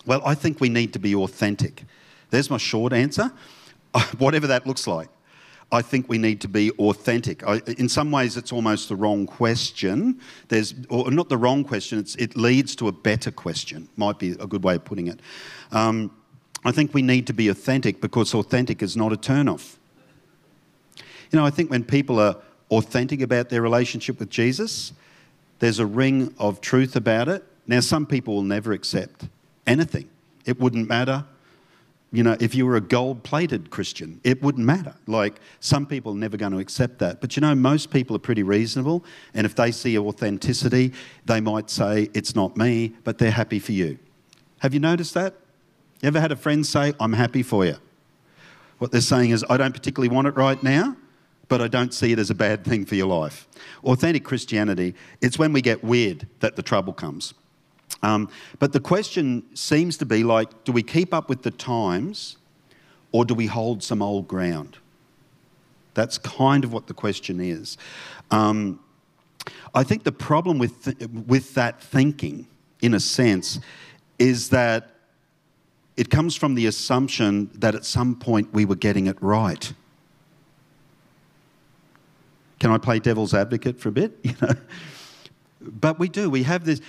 Well, 0.08 0.22
I 0.26 0.34
think 0.34 0.60
we 0.60 0.70
need 0.70 0.94
to 0.94 1.00
be 1.00 1.14
authentic. 1.14 1.84
There's 2.32 2.50
my 2.50 2.58
short 2.58 2.92
answer, 2.92 3.32
whatever 4.18 4.48
that 4.48 4.66
looks 4.66 4.88
like. 4.88 5.10
I 5.72 5.82
think 5.82 6.08
we 6.08 6.18
need 6.18 6.42
to 6.42 6.48
be 6.48 6.72
authentic. 6.72 7.46
I, 7.46 7.62
in 7.78 7.90
some 7.90 8.12
ways, 8.12 8.38
it's 8.38 8.52
almost 8.52 8.88
the 8.90 8.96
wrong 8.96 9.26
question. 9.26 10.20
There's, 10.48 10.74
or 10.90 11.10
not 11.12 11.30
the 11.30 11.38
wrong 11.38 11.64
question. 11.64 12.06
it 12.20 12.38
leads 12.38 12.76
to 12.78 12.88
a 12.88 12.92
better 12.92 13.32
question. 13.32 13.90
Might 13.98 14.20
be 14.20 14.32
a 14.32 14.48
good 14.48 14.64
way 14.64 14.76
of 14.76 14.86
putting 14.86 15.08
it. 15.08 15.20
Um, 15.72 16.12
I 16.64 16.72
think 16.72 16.94
we 16.94 17.02
need 17.02 17.28
to 17.28 17.34
be 17.34 17.50
authentic 17.50 18.00
because 18.00 18.34
authentic 18.34 18.82
is 18.82 18.96
not 18.96 19.12
a 19.12 19.18
turn-off. 19.18 19.78
You 21.32 21.40
know, 21.40 21.46
I 21.46 21.50
think 21.50 21.70
when 21.70 21.84
people 21.84 22.20
are 22.20 22.38
authentic 22.72 23.22
about 23.22 23.50
their 23.50 23.62
relationship 23.62 24.20
with 24.20 24.30
Jesus, 24.30 24.94
there's 25.60 25.80
a 25.80 25.86
ring 25.86 26.34
of 26.40 26.62
truth 26.62 26.96
about 26.96 27.28
it. 27.28 27.44
Now, 27.68 27.80
some 27.80 28.06
people 28.06 28.36
will 28.36 28.44
never 28.44 28.72
accept 28.72 29.28
anything. 29.66 30.10
It 30.46 30.60
wouldn't 30.60 30.88
matter. 30.88 31.26
You 32.16 32.24
know, 32.24 32.38
if 32.40 32.56
you 32.56 32.66
were 32.66 32.78
a 32.78 32.82
gold 32.82 33.24
plated 33.24 33.70
Christian, 33.72 34.22
it 34.24 34.42
wouldn't 34.42 34.66
matter. 34.66 34.96
Like, 35.06 35.42
some 35.60 35.86
people 35.86 36.14
are 36.14 36.18
never 36.18 36.38
going 36.38 36.54
to 36.54 36.60
accept 36.60 37.00
that. 37.00 37.20
But 37.20 37.36
you 37.36 37.42
know, 37.42 37.54
most 37.54 37.92
people 37.92 38.16
are 38.16 38.20
pretty 38.20 38.42
reasonable. 38.42 39.04
And 39.34 39.46
if 39.46 39.54
they 39.54 39.72
see 39.72 39.98
authenticity, 39.98 40.94
they 41.26 41.42
might 41.42 41.70
say, 41.70 42.10
It's 42.14 42.34
not 42.34 42.56
me, 42.56 42.94
but 43.04 43.18
they're 43.18 43.32
happy 43.32 43.60
for 43.60 43.74
you. 43.74 44.00
Have 44.60 44.74
you 44.74 44.80
noticed 44.80 45.14
that? 45.16 45.34
You 46.02 46.08
ever 46.08 46.22
had 46.22 46.32
a 46.32 46.38
friend 46.38 46.66
say, 46.66 46.94
I'm 47.02 47.14
happy 47.14 47.44
for 47.44 47.66
you? 47.66 47.76
What 48.78 48.92
they're 48.92 49.02
saying 49.02 49.32
is, 49.32 49.44
I 49.50 49.58
don't 49.58 49.74
particularly 49.74 50.14
want 50.14 50.28
it 50.28 50.38
right 50.38 50.62
now, 50.64 50.96
but 51.50 51.62
I 51.62 51.68
don't 51.68 51.94
see 51.94 52.14
it 52.14 52.20
as 52.20 52.30
a 52.30 52.36
bad 52.36 52.64
thing 52.64 52.86
for 52.86 52.96
your 52.96 53.08
life. 53.08 53.48
Authentic 53.84 54.24
Christianity, 54.24 54.96
it's 55.22 55.38
when 55.38 55.52
we 55.52 55.62
get 55.62 55.84
weird 55.84 56.28
that 56.40 56.56
the 56.56 56.64
trouble 56.64 56.94
comes. 56.94 57.34
Um, 58.02 58.30
but 58.60 58.74
the 58.74 58.80
question 58.80 59.44
seems 59.56 59.98
to 59.98 60.06
be 60.06 60.24
like, 60.24 60.64
do 60.64 60.72
we 60.72 60.84
keep 60.84 61.14
up 61.14 61.30
with 61.30 61.44
the 61.44 61.52
times 61.52 62.38
or 63.12 63.26
do 63.26 63.34
we 63.34 63.48
hold 63.48 63.84
some 63.84 64.02
old 64.02 64.28
ground? 64.28 64.78
That's 65.94 66.18
kind 66.18 66.64
of 66.64 66.74
what 66.74 66.88
the 66.88 66.94
question 66.94 67.40
is. 67.40 67.78
Um, 68.32 68.80
I 69.74 69.84
think 69.84 70.04
the 70.04 70.12
problem 70.12 70.60
with, 70.60 70.84
th- 70.84 71.10
with 71.10 71.54
that 71.56 71.82
thinking, 71.82 72.48
in 72.82 72.94
a 72.94 73.00
sense, 73.00 73.60
is 74.20 74.50
that 74.50 74.92
it 75.98 76.10
comes 76.10 76.36
from 76.36 76.56
the 76.56 76.68
assumption 76.68 77.50
that 77.56 77.74
at 77.76 77.86
some 77.86 78.16
point 78.16 78.54
we 78.54 78.66
were 78.66 78.76
getting 78.76 79.08
it 79.08 79.18
right. 79.22 79.74
Can 82.60 82.72
I 82.72 82.78
play 82.78 83.00
devil's 83.00 83.34
advocate 83.34 83.80
for 83.80 83.90
a 83.90 83.92
bit? 83.92 84.18
But 85.66 86.00
we 86.00 86.10
do. 86.10 86.30
We 86.30 86.44
have 86.44 86.66
this, 86.66 86.82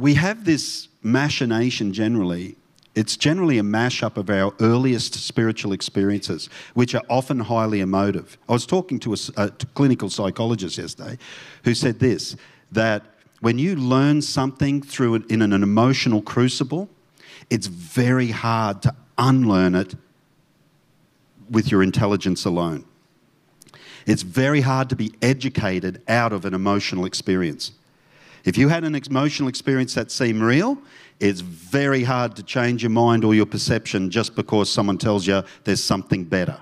we 0.00 0.14
have 0.14 0.44
this 0.44 0.88
machination 1.02 1.92
generally. 1.92 2.56
It's 2.94 3.16
generally 3.16 3.58
a 3.58 3.62
mashup 3.62 4.16
of 4.16 4.30
our 4.30 4.52
earliest 4.60 5.14
spiritual 5.14 5.72
experiences, 5.72 6.48
which 6.74 6.94
are 6.94 7.02
often 7.08 7.40
highly 7.40 7.80
emotive. 7.80 8.36
I 8.48 8.52
was 8.52 8.66
talking 8.66 8.98
to 9.00 9.14
a, 9.14 9.16
a 9.36 9.50
clinical 9.50 10.10
psychologist 10.10 10.78
yesterday 10.78 11.18
who 11.64 11.74
said 11.74 12.00
this 12.00 12.36
that 12.72 13.04
when 13.40 13.58
you 13.58 13.76
learn 13.76 14.22
something 14.22 14.82
through 14.82 15.14
in 15.28 15.42
an 15.42 15.52
emotional 15.52 16.22
crucible, 16.22 16.88
it's 17.48 17.66
very 17.66 18.28
hard 18.28 18.82
to 18.82 18.94
unlearn 19.18 19.74
it 19.74 19.94
with 21.50 21.70
your 21.70 21.82
intelligence 21.82 22.44
alone. 22.44 22.84
It's 24.06 24.22
very 24.22 24.60
hard 24.60 24.88
to 24.90 24.96
be 24.96 25.12
educated 25.20 26.02
out 26.08 26.32
of 26.32 26.44
an 26.44 26.54
emotional 26.54 27.04
experience. 27.04 27.72
If 28.44 28.56
you 28.56 28.68
had 28.68 28.84
an 28.84 28.94
emotional 28.94 29.48
experience 29.48 29.94
that 29.94 30.10
seemed 30.10 30.42
real, 30.42 30.78
it's 31.18 31.40
very 31.40 32.04
hard 32.04 32.36
to 32.36 32.42
change 32.42 32.82
your 32.82 32.90
mind 32.90 33.24
or 33.24 33.34
your 33.34 33.46
perception 33.46 34.10
just 34.10 34.34
because 34.34 34.70
someone 34.70 34.98
tells 34.98 35.26
you 35.26 35.42
there's 35.64 35.82
something 35.82 36.24
better. 36.24 36.58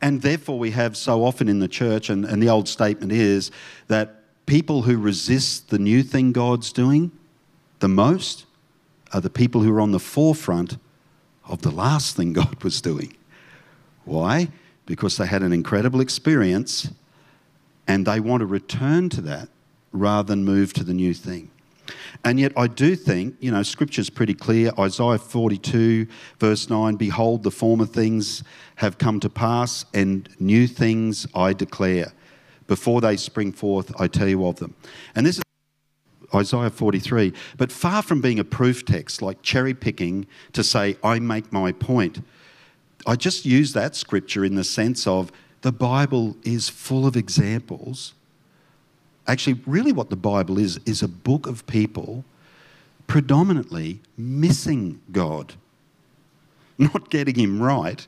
And 0.00 0.20
therefore, 0.20 0.58
we 0.58 0.72
have 0.72 0.96
so 0.96 1.24
often 1.24 1.48
in 1.48 1.60
the 1.60 1.68
church, 1.68 2.10
and, 2.10 2.24
and 2.24 2.42
the 2.42 2.48
old 2.48 2.68
statement 2.68 3.12
is 3.12 3.50
that 3.86 4.22
people 4.46 4.82
who 4.82 4.98
resist 4.98 5.70
the 5.70 5.78
new 5.78 6.02
thing 6.02 6.32
God's 6.32 6.72
doing 6.72 7.12
the 7.78 7.88
most 7.88 8.46
are 9.12 9.20
the 9.20 9.30
people 9.30 9.62
who 9.62 9.72
are 9.72 9.80
on 9.80 9.92
the 9.92 10.00
forefront 10.00 10.76
of 11.48 11.62
the 11.62 11.70
last 11.70 12.16
thing 12.16 12.32
God 12.32 12.62
was 12.64 12.80
doing. 12.80 13.16
Why? 14.04 14.48
because 14.86 15.16
they 15.16 15.26
had 15.26 15.42
an 15.42 15.52
incredible 15.52 16.00
experience 16.00 16.90
and 17.86 18.06
they 18.06 18.20
want 18.20 18.40
to 18.40 18.46
return 18.46 19.08
to 19.10 19.20
that 19.22 19.48
rather 19.92 20.28
than 20.28 20.44
move 20.44 20.72
to 20.74 20.84
the 20.84 20.94
new 20.94 21.14
thing. 21.14 21.50
And 22.24 22.38
yet, 22.38 22.52
I 22.56 22.68
do 22.68 22.94
think, 22.94 23.36
you 23.40 23.50
know, 23.50 23.62
scripture's 23.62 24.08
pretty 24.08 24.34
clear. 24.34 24.70
Isaiah 24.78 25.18
42, 25.18 26.06
verse 26.38 26.70
9 26.70 26.96
Behold, 26.96 27.42
the 27.42 27.50
former 27.50 27.86
things 27.86 28.44
have 28.76 28.98
come 28.98 29.20
to 29.20 29.28
pass, 29.28 29.84
and 29.92 30.28
new 30.38 30.66
things 30.66 31.26
I 31.34 31.52
declare. 31.52 32.12
Before 32.66 33.00
they 33.00 33.16
spring 33.16 33.52
forth, 33.52 33.92
I 34.00 34.06
tell 34.06 34.28
you 34.28 34.46
of 34.46 34.56
them. 34.56 34.74
And 35.14 35.26
this 35.26 35.38
is 35.38 35.42
Isaiah 36.34 36.70
43. 36.70 37.32
But 37.56 37.72
far 37.72 38.02
from 38.02 38.20
being 38.20 38.38
a 38.38 38.44
proof 38.44 38.84
text, 38.84 39.20
like 39.20 39.42
cherry 39.42 39.74
picking 39.74 40.26
to 40.52 40.62
say, 40.62 40.96
I 41.02 41.18
make 41.18 41.52
my 41.52 41.72
point, 41.72 42.22
I 43.06 43.16
just 43.16 43.44
use 43.44 43.72
that 43.72 43.96
scripture 43.96 44.44
in 44.44 44.54
the 44.54 44.64
sense 44.64 45.06
of 45.06 45.32
the 45.62 45.72
Bible 45.72 46.36
is 46.44 46.68
full 46.68 47.06
of 47.06 47.16
examples. 47.16 48.14
Actually, 49.26 49.60
really, 49.66 49.92
what 49.92 50.10
the 50.10 50.16
Bible 50.16 50.58
is, 50.58 50.78
is 50.84 51.02
a 51.02 51.08
book 51.08 51.46
of 51.46 51.66
people 51.66 52.24
predominantly 53.06 54.00
missing 54.16 55.00
God, 55.12 55.54
not 56.78 57.10
getting 57.10 57.36
Him 57.36 57.62
right, 57.62 58.06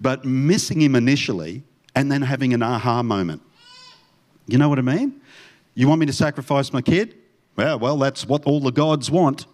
but 0.00 0.24
missing 0.24 0.80
Him 0.80 0.94
initially 0.94 1.62
and 1.94 2.10
then 2.10 2.22
having 2.22 2.54
an 2.54 2.62
aha 2.62 3.02
moment. 3.02 3.42
You 4.46 4.58
know 4.58 4.68
what 4.68 4.78
I 4.78 4.82
mean? 4.82 5.20
You 5.74 5.88
want 5.88 6.00
me 6.00 6.06
to 6.06 6.12
sacrifice 6.12 6.72
my 6.72 6.82
kid? 6.82 7.14
Well, 7.56 7.78
well, 7.78 7.96
that's 7.96 8.26
what 8.26 8.44
all 8.44 8.60
the 8.60 8.72
gods 8.72 9.10
want. 9.10 9.46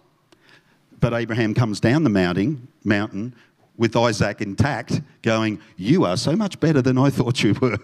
But 0.99 1.13
Abraham 1.13 1.53
comes 1.53 1.79
down 1.79 2.03
the 2.03 2.09
mountain, 2.09 2.67
mountain 2.83 3.33
with 3.77 3.95
Isaac 3.95 4.41
intact, 4.41 5.01
going, 5.21 5.59
You 5.77 6.05
are 6.05 6.17
so 6.17 6.35
much 6.35 6.59
better 6.59 6.81
than 6.81 6.97
I 6.97 7.09
thought 7.09 7.41
you 7.43 7.53
were. 7.61 7.77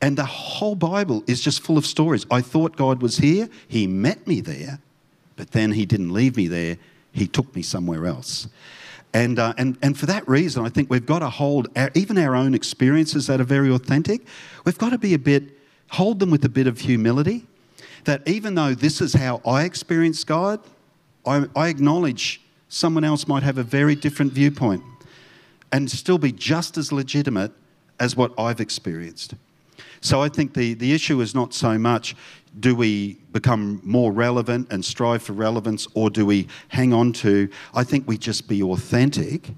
And 0.00 0.16
the 0.16 0.24
whole 0.24 0.74
Bible 0.74 1.24
is 1.26 1.40
just 1.40 1.62
full 1.62 1.78
of 1.78 1.86
stories. 1.86 2.26
I 2.30 2.40
thought 2.40 2.76
God 2.76 3.02
was 3.02 3.18
here, 3.18 3.48
He 3.66 3.86
met 3.86 4.26
me 4.26 4.40
there, 4.40 4.80
but 5.36 5.52
then 5.52 5.72
He 5.72 5.86
didn't 5.86 6.12
leave 6.12 6.36
me 6.36 6.48
there, 6.48 6.76
He 7.12 7.26
took 7.26 7.54
me 7.54 7.62
somewhere 7.62 8.06
else. 8.06 8.48
And, 9.14 9.38
uh, 9.38 9.54
and, 9.56 9.78
and 9.82 9.98
for 9.98 10.04
that 10.06 10.28
reason, 10.28 10.66
I 10.66 10.68
think 10.68 10.90
we've 10.90 11.06
got 11.06 11.20
to 11.20 11.30
hold 11.30 11.68
our, 11.76 11.90
even 11.94 12.18
our 12.18 12.36
own 12.36 12.54
experiences 12.54 13.26
that 13.28 13.40
are 13.40 13.44
very 13.44 13.72
authentic, 13.72 14.26
we've 14.64 14.76
got 14.76 14.90
to 14.90 14.98
be 14.98 15.14
a 15.14 15.18
bit, 15.18 15.44
hold 15.90 16.18
them 16.18 16.30
with 16.30 16.44
a 16.44 16.50
bit 16.50 16.66
of 16.66 16.80
humility. 16.80 17.46
That 18.04 18.28
even 18.28 18.54
though 18.54 18.74
this 18.74 19.00
is 19.00 19.14
how 19.14 19.40
I 19.46 19.64
experience 19.64 20.22
God, 20.22 20.60
I, 21.24 21.46
I 21.56 21.68
acknowledge 21.68 22.42
someone 22.68 23.04
else 23.04 23.26
might 23.26 23.42
have 23.42 23.58
a 23.58 23.62
very 23.62 23.94
different 23.94 24.32
viewpoint 24.32 24.82
and 25.72 25.90
still 25.90 26.18
be 26.18 26.30
just 26.30 26.76
as 26.76 26.92
legitimate 26.92 27.52
as 27.98 28.16
what 28.16 28.32
I've 28.38 28.60
experienced. 28.60 29.34
So 30.00 30.22
I 30.22 30.28
think 30.28 30.54
the, 30.54 30.74
the 30.74 30.92
issue 30.92 31.20
is 31.20 31.34
not 31.34 31.54
so 31.54 31.78
much 31.78 32.14
do 32.58 32.74
we 32.74 33.18
become 33.32 33.80
more 33.84 34.12
relevant 34.12 34.68
and 34.72 34.84
strive 34.84 35.22
for 35.22 35.34
relevance 35.34 35.86
or 35.94 36.08
do 36.08 36.24
we 36.24 36.48
hang 36.68 36.92
on 36.92 37.12
to, 37.12 37.48
I 37.74 37.84
think 37.84 38.08
we 38.08 38.16
just 38.16 38.48
be 38.48 38.62
authentic 38.62 39.50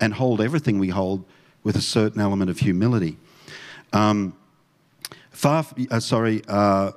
and 0.00 0.14
hold 0.14 0.40
everything 0.40 0.78
we 0.78 0.88
hold 0.88 1.24
with 1.62 1.76
a 1.76 1.82
certain 1.82 2.20
element 2.20 2.50
of 2.50 2.58
humility. 2.58 3.18
Um, 3.92 4.34
far, 5.30 5.66
uh, 5.90 6.00
sorry, 6.00 6.42
uh, 6.48 6.92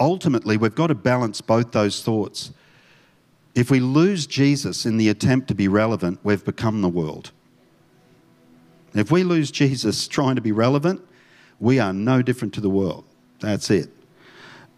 ultimately, 0.00 0.56
we've 0.56 0.74
got 0.74 0.88
to 0.88 0.94
balance 0.94 1.40
both 1.40 1.72
those 1.72 2.02
thoughts. 2.02 2.50
If 3.54 3.70
we 3.70 3.80
lose 3.80 4.26
Jesus 4.26 4.84
in 4.84 4.96
the 4.96 5.08
attempt 5.08 5.48
to 5.48 5.54
be 5.54 5.68
relevant, 5.68 6.18
we've 6.22 6.44
become 6.44 6.82
the 6.82 6.88
world. 6.88 7.30
If 8.94 9.10
we 9.10 9.22
lose 9.22 9.50
Jesus 9.50 10.08
trying 10.08 10.34
to 10.34 10.42
be 10.42 10.52
relevant, 10.52 11.00
we 11.62 11.78
are 11.78 11.92
no 11.92 12.20
different 12.22 12.52
to 12.52 12.60
the 12.60 12.68
world. 12.68 13.04
That's 13.38 13.70
it. 13.70 13.88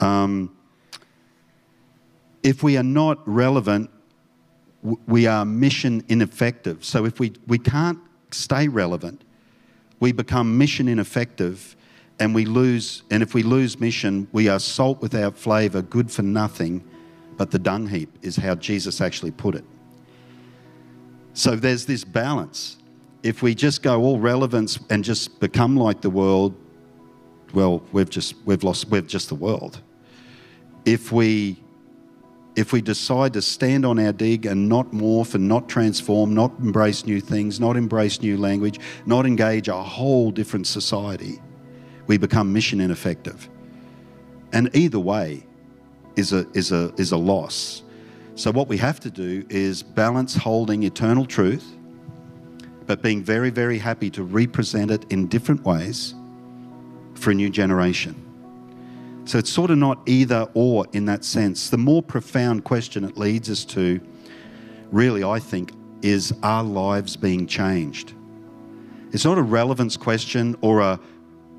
Um, 0.01 0.55
if 2.42 2.62
we 2.62 2.77
are 2.77 2.83
not 2.83 3.27
relevant, 3.27 3.88
we 5.07 5.27
are 5.27 5.47
mission 5.47 6.05
ineffective. 6.09 6.85
So 6.85 7.07
if 7.07 7.18
we, 7.18 7.33
we 7.47 7.59
can't 7.59 7.99
stay 8.33 8.68
relevant, 8.68 9.23
we 9.99 10.12
become 10.12 10.59
mission 10.59 10.87
ineffective 10.87 11.75
and 12.20 12.35
we 12.35 12.44
lose, 12.44 13.03
and 13.11 13.23
if 13.23 13.33
we 13.33 13.42
lose 13.42 13.81
mission, 13.81 14.29
we 14.33 14.49
are 14.49 14.61
salt 14.61 15.01
without 15.01 15.38
flavour, 15.38 15.81
good 15.81 16.11
for 16.11 16.20
nothing, 16.20 16.85
but 17.38 17.51
the 17.51 17.59
dung 17.59 17.88
heap 17.88 18.11
is 18.20 18.37
how 18.37 18.57
Jesus 18.57 19.01
actually 19.01 19.31
put 19.31 19.55
it. 19.55 19.64
So 21.33 21.57
there's 21.57 21.87
this 21.87 22.05
balance. 22.05 22.77
If 23.23 23.42
we 23.42 23.55
just 23.55 23.83
go 23.83 24.03
all 24.03 24.20
relevance 24.20 24.79
and 24.90 25.03
just 25.03 25.40
become 25.40 25.79
like 25.79 26.03
the 26.03 26.11
world, 26.11 26.55
well, 27.54 27.82
we've 27.92 28.10
just 28.10 28.34
we've 28.44 28.62
lost 28.62 28.88
we've 28.90 29.06
just 29.06 29.28
the 29.28 29.34
world. 29.34 29.80
If 30.84 31.12
we 31.12 31.58
if 32.56 32.72
we 32.72 32.80
decide 32.80 33.32
to 33.32 33.42
stand 33.42 33.84
on 33.84 33.98
our 33.98 34.12
dig 34.12 34.46
and 34.46 34.68
not 34.68 34.92
morph 34.92 35.34
and 35.34 35.48
not 35.48 35.68
transform, 35.68 36.34
not 36.34 36.52
embrace 36.60 37.04
new 37.04 37.20
things, 37.20 37.58
not 37.58 37.76
embrace 37.76 38.20
new 38.20 38.36
language, 38.36 38.78
not 39.06 39.26
engage 39.26 39.68
a 39.68 39.82
whole 39.82 40.30
different 40.30 40.66
society, 40.66 41.40
we 42.06 42.16
become 42.16 42.52
mission 42.52 42.80
ineffective. 42.80 43.48
And 44.52 44.70
either 44.74 45.00
way, 45.00 45.44
is 46.16 46.32
a, 46.32 46.46
is 46.52 46.70
a, 46.70 46.92
is 46.96 47.10
a 47.10 47.16
loss. 47.16 47.82
So, 48.36 48.50
what 48.52 48.68
we 48.68 48.76
have 48.78 49.00
to 49.00 49.10
do 49.10 49.44
is 49.48 49.82
balance 49.82 50.34
holding 50.34 50.82
eternal 50.84 51.26
truth, 51.26 51.64
but 52.86 53.02
being 53.02 53.22
very, 53.22 53.50
very 53.50 53.78
happy 53.78 54.10
to 54.10 54.22
represent 54.22 54.90
it 54.90 55.04
in 55.10 55.26
different 55.26 55.64
ways 55.64 56.14
for 57.14 57.31
a 57.31 57.35
new 57.35 57.50
generation. 57.50 58.14
So, 59.27 59.38
it's 59.38 59.50
sort 59.50 59.70
of 59.70 59.79
not 59.79 60.00
either 60.07 60.48
or 60.55 60.87
in 60.92 61.07
that 61.07 61.24
sense. 61.24 61.70
The 61.70 61.79
more 61.79 62.03
profound 62.03 62.64
question 62.64 63.05
it 63.05 63.16
leads 63.16 63.48
us 63.48 63.64
to, 63.66 64.00
really, 64.90 65.24
I 65.24 65.38
think, 65.38 65.72
is 66.03 66.35
our 66.42 66.62
lives 66.62 67.16
being 67.16 67.46
changed? 67.46 68.12
It's 69.12 69.24
not 69.24 69.38
a 69.38 69.42
relevance 69.42 69.96
question 69.96 70.57
or 70.61 70.81
a 70.81 71.00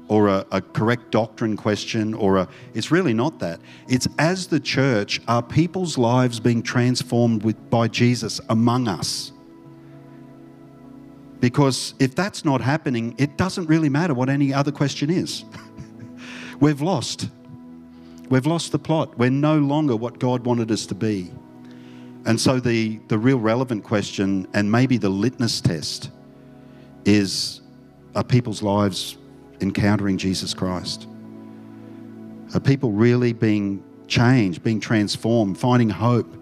or 0.08 0.28
a, 0.28 0.46
a, 0.52 0.62
correct 0.62 1.10
doctrine 1.12 1.58
question 1.58 2.14
or 2.14 2.38
a 2.38 2.48
it's 2.74 2.92
really 2.92 3.14
not 3.14 3.40
that 3.40 3.60
it's 3.88 4.08
as 4.20 4.46
the 4.46 4.60
church 4.60 5.20
are 5.28 5.42
people's 5.42 5.98
lives 5.98 6.40
being 6.40 6.62
transformed 6.62 7.44
with, 7.44 7.70
by 7.72 7.88
jesus 7.88 8.40
among 8.50 8.88
us 8.88 9.32
because 11.46 11.94
if 12.00 12.16
that's 12.16 12.44
not 12.44 12.60
happening 12.60 13.14
it 13.20 13.38
doesn't 13.38 13.68
really 13.68 13.88
matter 13.88 14.16
what 14.16 14.30
any 14.30 14.52
other 14.52 14.72
question 14.72 15.12
is. 15.12 15.46
We've 16.60 16.82
lost. 16.82 17.30
We've 18.32 18.48
lost 18.48 18.72
the 18.72 18.80
plot. 18.80 19.16
We're 19.20 19.30
no 19.30 19.60
longer 19.60 19.96
what 19.96 20.18
god 20.18 20.44
wanted 20.44 20.72
us 20.72 20.88
to 20.88 20.96
be. 20.96 21.32
And 22.26 22.42
so 22.42 22.60
the 22.60 23.00
the 23.10 23.20
real 23.20 23.38
relevant 23.38 23.84
question 23.84 24.48
and 24.56 24.72
maybe 24.72 24.98
the 24.98 25.10
litmus 25.10 25.62
test 25.62 26.10
is 27.06 27.62
are 28.16 28.24
people's 28.24 28.64
lives 28.64 29.20
encountering 29.62 30.18
Jesus 30.18 30.52
Christ? 30.52 31.08
Are 32.56 32.60
people 32.60 32.92
really 32.92 33.34
being 33.34 33.84
changed, 34.08 34.64
being 34.64 34.80
transformed, 34.80 35.60
finding 35.60 35.92
hope, 35.92 36.35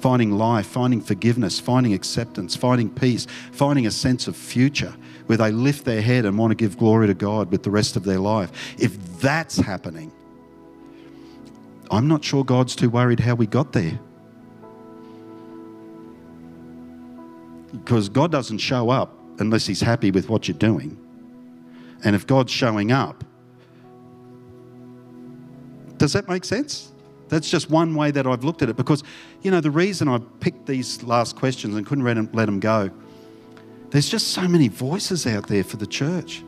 finding 0.00 0.32
life, 0.32 0.66
finding 0.66 1.00
forgiveness, 1.00 1.60
finding 1.60 1.92
acceptance, 1.92 2.56
finding 2.56 2.90
peace, 2.90 3.26
finding 3.52 3.86
a 3.86 3.90
sense 3.90 4.26
of 4.26 4.36
future 4.36 4.94
where 5.26 5.38
they 5.38 5.50
lift 5.50 5.84
their 5.84 6.02
head 6.02 6.24
and 6.24 6.36
want 6.38 6.50
to 6.50 6.54
give 6.54 6.78
glory 6.78 7.06
to 7.06 7.14
God 7.14 7.50
with 7.50 7.62
the 7.62 7.70
rest 7.70 7.96
of 7.96 8.04
their 8.04 8.18
life? 8.18 8.50
If 8.78 9.20
that's 9.20 9.56
happening, 9.56 10.10
I'm 11.90 12.08
not 12.08 12.24
sure 12.24 12.44
God's 12.44 12.74
too 12.76 12.88
worried 12.88 13.20
how 13.20 13.34
we 13.34 13.46
got 13.46 13.72
there. 13.72 13.98
Because 17.72 18.08
God 18.08 18.32
doesn't 18.32 18.58
show 18.58 18.90
up 18.90 19.16
unless 19.38 19.66
He's 19.66 19.80
happy 19.80 20.10
with 20.10 20.28
what 20.28 20.48
you're 20.48 20.56
doing. 20.58 20.96
And 22.04 22.16
if 22.16 22.26
God's 22.26 22.52
showing 22.52 22.92
up, 22.92 23.24
does 25.98 26.14
that 26.14 26.28
make 26.28 26.44
sense? 26.44 26.92
That's 27.30 27.48
just 27.48 27.70
one 27.70 27.94
way 27.94 28.10
that 28.10 28.26
I've 28.26 28.44
looked 28.44 28.60
at 28.62 28.68
it 28.68 28.76
because, 28.76 29.02
you 29.42 29.50
know, 29.50 29.60
the 29.60 29.70
reason 29.70 30.08
I 30.08 30.18
picked 30.40 30.66
these 30.66 31.02
last 31.02 31.36
questions 31.36 31.74
and 31.76 31.86
couldn't 31.86 32.04
let 32.04 32.46
them 32.46 32.60
go, 32.60 32.90
there's 33.90 34.08
just 34.08 34.28
so 34.28 34.46
many 34.46 34.68
voices 34.68 35.26
out 35.26 35.46
there 35.46 35.64
for 35.64 35.78
the 35.78 35.86
church. 35.86 36.42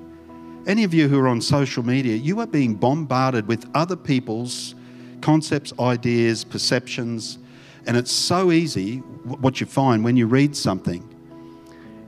Any 0.66 0.84
of 0.84 0.92
you 0.92 1.08
who 1.08 1.18
are 1.18 1.28
on 1.28 1.40
social 1.40 1.82
media, 1.82 2.16
you 2.16 2.38
are 2.40 2.46
being 2.46 2.74
bombarded 2.74 3.48
with 3.48 3.68
other 3.74 3.96
people's 3.96 4.74
concepts, 5.20 5.72
ideas, 5.80 6.44
perceptions, 6.44 7.38
and 7.86 7.96
it's 7.96 8.12
so 8.12 8.52
easy 8.52 8.98
what 8.98 9.60
you 9.60 9.66
find 9.66 10.04
when 10.04 10.16
you 10.16 10.26
read 10.26 10.54
something 10.54 11.08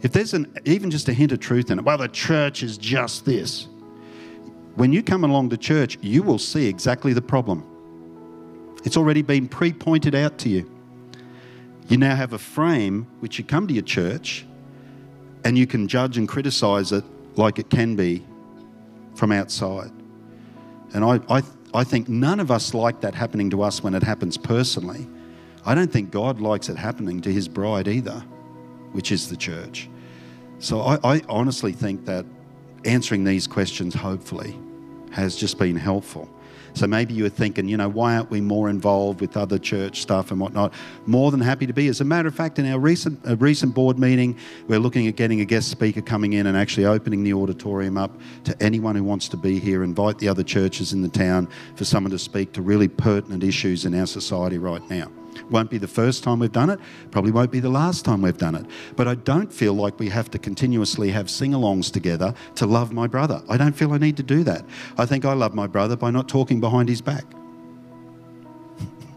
if 0.05 0.13
there's 0.13 0.35
an, 0.35 0.55
even 0.67 0.91
just 0.91 1.09
a 1.09 1.15
hint 1.15 1.33
of 1.33 1.41
truth 1.41 1.71
in 1.71 1.79
it, 1.79 1.85
well, 1.85 1.97
the 1.97 2.09
church 2.09 2.63
is 2.63 2.77
just 2.77 3.25
this. 3.25 3.69
When 4.75 4.93
you 4.93 5.03
come 5.03 5.25
along 5.25 5.49
to 5.49 5.57
church, 5.57 5.97
you 6.03 6.23
will 6.23 6.39
see 6.39 6.69
exactly 6.69 7.15
the 7.15 7.23
problem. 7.23 7.65
It's 8.85 8.97
already 8.97 9.23
been 9.23 9.49
pre 9.49 9.73
pointed 9.73 10.15
out 10.15 10.39
to 10.39 10.49
you. 10.49 10.71
You 11.89 11.97
now 11.99 12.15
have 12.15 12.33
a 12.33 12.39
frame 12.39 13.07
which 13.21 13.39
you 13.39 13.45
come 13.45 13.67
to 13.67 13.75
your 13.75 13.83
church 13.83 14.47
and 15.45 15.59
you 15.59 15.67
can 15.67 15.89
judge 15.89 16.17
and 16.17 16.29
criticize 16.29 16.93
it 16.93 17.05
like 17.37 17.59
it 17.59 17.69
can 17.69 17.97
be 17.97 18.25
from 19.15 19.33
outside. 19.33 19.91
And 20.95 21.05
I, 21.05 21.21
I, 21.29 21.43
I 21.75 21.85
think 21.85 22.09
none 22.09 22.41
of 22.41 22.51
us 22.51 22.73
like 22.73 23.01
that 23.01 23.15
happening 23.15 23.51
to 23.51 23.63
us 23.63 23.83
when 23.83 23.95
it 23.95 24.03
happens 24.03 24.39
personally. 24.39 25.07
I 25.67 25.75
don't 25.75 25.93
think 25.93 26.11
God 26.11 26.41
likes 26.41 26.69
it 26.69 26.77
happening 26.77 27.21
to 27.23 27.33
his 27.33 27.49
bride 27.49 27.89
either, 27.89 28.21
which 28.93 29.13
is 29.13 29.29
the 29.29 29.37
church. 29.37 29.89
So 30.59 30.81
I, 30.81 30.99
I 31.05 31.23
honestly 31.29 31.73
think 31.73 32.05
that 32.07 32.25
answering 32.85 33.25
these 33.25 33.47
questions, 33.47 33.95
hopefully, 33.95 34.59
has 35.11 35.37
just 35.37 35.59
been 35.59 35.77
helpful. 35.77 36.34
So 36.75 36.87
maybe 36.87 37.15
you're 37.15 37.29
thinking, 37.29 37.69
you 37.69 37.77
know, 37.77 37.89
why 37.89 38.17
aren't 38.17 38.31
we 38.31 38.41
more 38.41 38.69
involved 38.69 39.21
with 39.21 39.37
other 39.37 39.59
church 39.59 40.03
stuff 40.03 40.31
and 40.31 40.41
whatnot? 40.41 40.75
More 41.07 41.31
than 41.31 41.41
happy 41.41 41.67
to 41.67 41.73
be. 41.73 41.89
As 41.89 42.01
a 42.01 42.05
matter 42.05 42.29
of 42.29 42.35
fact, 42.35 42.59
in 42.59 42.71
our 42.71 42.79
recent 42.79 43.21
recent 43.41 43.75
board 43.75 43.99
meeting, 43.99 44.37
we're 44.67 44.81
looking 44.81 45.07
at 45.07 45.17
getting 45.17 45.41
a 45.41 45.45
guest 45.45 45.71
speaker 45.71 46.03
coming 46.03 46.33
in 46.33 46.47
and 46.47 46.57
actually 46.57 46.87
opening 46.87 47.23
the 47.23 47.33
auditorium 47.33 47.97
up 47.97 48.11
to 48.45 48.61
anyone 48.63 48.97
who 48.97 49.05
wants 49.05 49.29
to 49.29 49.37
be 49.37 49.59
here. 49.59 49.85
Invite 49.85 50.19
the 50.19 50.29
other 50.29 50.43
churches 50.43 50.93
in 50.93 51.03
the 51.03 51.09
town 51.09 51.49
for 51.77 51.85
someone 51.85 52.11
to 52.11 52.19
speak 52.19 52.53
to 52.53 52.63
really 52.63 52.89
pertinent 52.89 53.45
issues 53.45 53.85
in 53.85 53.95
our 53.99 54.07
society 54.07 54.59
right 54.59 54.83
now. 54.91 55.11
Won't 55.51 55.71
be 55.71 55.79
the 55.79 55.89
first 55.89 56.25
time 56.25 56.39
we've 56.39 56.53
done 56.53 56.71
it, 56.71 56.79
probably 57.11 57.33
won't 57.33 57.51
be 57.51 57.61
the 57.61 57.69
last 57.69 58.05
time 58.05 58.23
we've 58.23 58.39
done 58.39 58.55
it. 58.55 58.67
But 58.97 59.09
I 59.09 59.15
don't 59.15 59.53
feel 59.53 59.75
like 59.75 59.99
we 59.99 60.09
have 60.09 60.31
to 60.33 60.39
continuously 60.39 61.11
have 61.11 61.31
sing 61.31 61.53
alongs 61.53 61.93
together 61.93 62.35
to 62.57 62.67
love 62.67 62.93
my 62.93 63.07
brother. 63.07 63.43
I 63.49 63.57
don't 63.57 63.75
feel 63.75 63.93
I 63.93 63.99
need 63.99 64.17
to 64.17 64.23
do 64.23 64.45
that. 64.45 64.65
I 64.99 65.07
think 65.07 65.25
I 65.25 65.33
love 65.33 65.55
my 65.55 65.67
brother 65.67 65.97
by 65.97 66.11
not 66.11 66.29
talking 66.29 66.61
behind 66.61 66.89
his 66.89 67.01
back. 67.01 67.25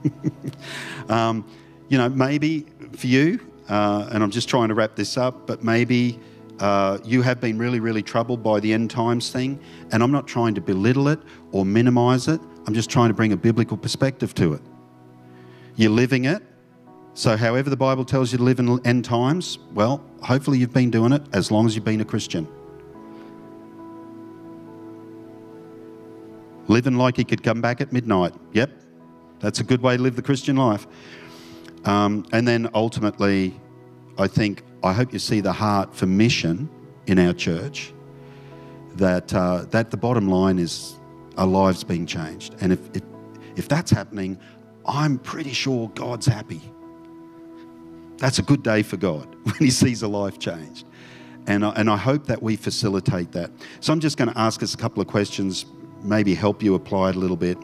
um, 1.10 1.46
you 1.90 1.98
know, 1.98 2.10
maybe 2.10 2.66
for 2.94 3.08
you, 3.08 3.40
uh, 3.70 4.10
and 4.12 4.24
I'm 4.24 4.32
just 4.32 4.50
trying 4.50 4.70
to 4.70 4.74
wrap 4.74 4.96
this 4.96 5.18
up, 5.18 5.48
but 5.48 5.64
maybe. 5.64 6.20
Uh, 6.60 6.98
you 7.04 7.22
have 7.22 7.40
been 7.40 7.56
really, 7.60 7.80
really 7.80 8.02
troubled 8.02 8.42
by 8.42 8.60
the 8.60 8.74
end 8.74 8.90
times 8.90 9.30
thing, 9.30 9.60
and 9.92 10.02
I'm 10.02 10.12
not 10.12 10.26
trying 10.26 10.56
to 10.56 10.62
belittle 10.62 11.08
it 11.08 11.20
or 11.52 11.64
minimize 11.64 12.28
it. 12.28 12.42
I'm 12.66 12.74
just 12.74 12.90
trying 12.90 13.10
to 13.10 13.14
bring 13.14 13.32
a 13.32 13.38
biblical 13.38 13.78
perspective 13.78 14.34
to 14.34 14.54
it. 14.54 14.62
You're 15.78 15.92
living 15.92 16.26
it. 16.26 16.42
So, 17.14 17.38
however, 17.38 17.70
the 17.70 17.78
Bible 17.78 18.04
tells 18.04 18.32
you 18.32 18.40
to 18.40 18.44
live 18.44 18.60
in 18.60 18.86
end 18.86 19.06
times, 19.06 19.60
well, 19.74 20.04
hopefully 20.22 20.58
you've 20.58 20.74
been 20.74 20.92
doing 20.92 21.14
it 21.14 21.22
as 21.34 21.52
long 21.52 21.66
as 21.66 21.76
you've 21.76 21.86
been 21.86 22.02
a 22.02 22.06
Christian. 22.06 22.48
Living 26.68 26.96
like 26.96 27.16
he 27.16 27.24
could 27.24 27.44
come 27.44 27.62
back 27.62 27.80
at 27.80 27.94
midnight. 27.94 28.34
Yep, 28.54 28.72
that's 29.40 29.60
a 29.60 29.64
good 29.64 29.82
way 29.82 29.98
to 29.98 30.04
live 30.04 30.16
the 30.16 30.22
Christian 30.22 30.58
life. 30.58 30.86
Um, 31.86 32.26
and 32.34 32.48
then 32.48 32.70
ultimately, 32.74 33.60
I 34.18 34.28
think, 34.28 34.64
I 34.84 34.94
hope 34.94 35.14
you 35.14 35.20
see 35.20 35.42
the 35.42 35.54
heart 35.54 35.96
for 35.96 36.08
mission 36.08 36.70
in 37.06 37.20
our 37.20 37.34
church. 37.34 37.94
That, 38.96 39.32
uh, 39.32 39.66
that 39.70 39.92
the 39.92 39.98
bottom 39.98 40.28
line 40.28 40.58
is 40.58 40.98
our 41.38 41.46
lives 41.46 41.84
being 41.84 42.08
changed. 42.08 42.56
And 42.62 42.74
if, 42.74 42.80
if, 42.96 43.04
if 43.56 43.68
that's 43.68 43.92
happening, 43.92 44.40
I'm 44.88 45.20
pretty 45.20 45.54
sure 45.54 45.90
God's 45.90 46.26
happy. 46.26 46.62
That's 48.18 48.40
a 48.40 48.42
good 48.42 48.64
day 48.64 48.84
for 48.84 48.98
God 48.98 49.36
when 49.44 49.56
He 49.56 49.70
sees 49.70 50.02
a 50.02 50.08
life 50.08 50.40
changed. 50.40 50.86
And 51.46 51.66
I, 51.66 51.70
and 51.72 51.90
I 51.90 51.98
hope 51.98 52.26
that 52.28 52.42
we 52.42 52.56
facilitate 52.56 53.32
that. 53.32 53.52
So 53.80 53.94
I'm 53.94 54.00
just 54.00 54.18
going 54.18 54.30
to 54.30 54.38
ask 54.38 54.62
us 54.64 54.74
a 54.74 54.78
couple 54.78 55.02
of 55.02 55.08
questions, 55.08 55.66
maybe 56.04 56.34
help 56.34 56.62
you 56.62 56.76
apply 56.76 57.12
it 57.12 57.16
a 57.16 57.20
little 57.20 57.38
bit. 57.38 57.58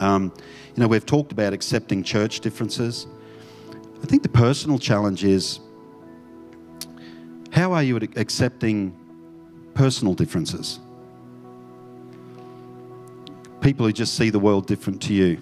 Um, 0.00 0.32
you 0.74 0.80
know, 0.82 0.88
we've 0.88 1.06
talked 1.06 1.32
about 1.32 1.52
accepting 1.52 2.02
church 2.02 2.40
differences. 2.40 3.06
I 4.02 4.06
think 4.06 4.22
the 4.22 4.28
personal 4.28 4.78
challenge 4.78 5.24
is 5.24 5.60
how 7.50 7.72
are 7.72 7.82
you 7.82 7.96
accepting 8.16 8.96
personal 9.74 10.14
differences? 10.14 10.78
People 13.60 13.86
who 13.86 13.92
just 13.92 14.14
see 14.14 14.30
the 14.30 14.38
world 14.38 14.66
different 14.66 15.02
to 15.02 15.14
you. 15.14 15.38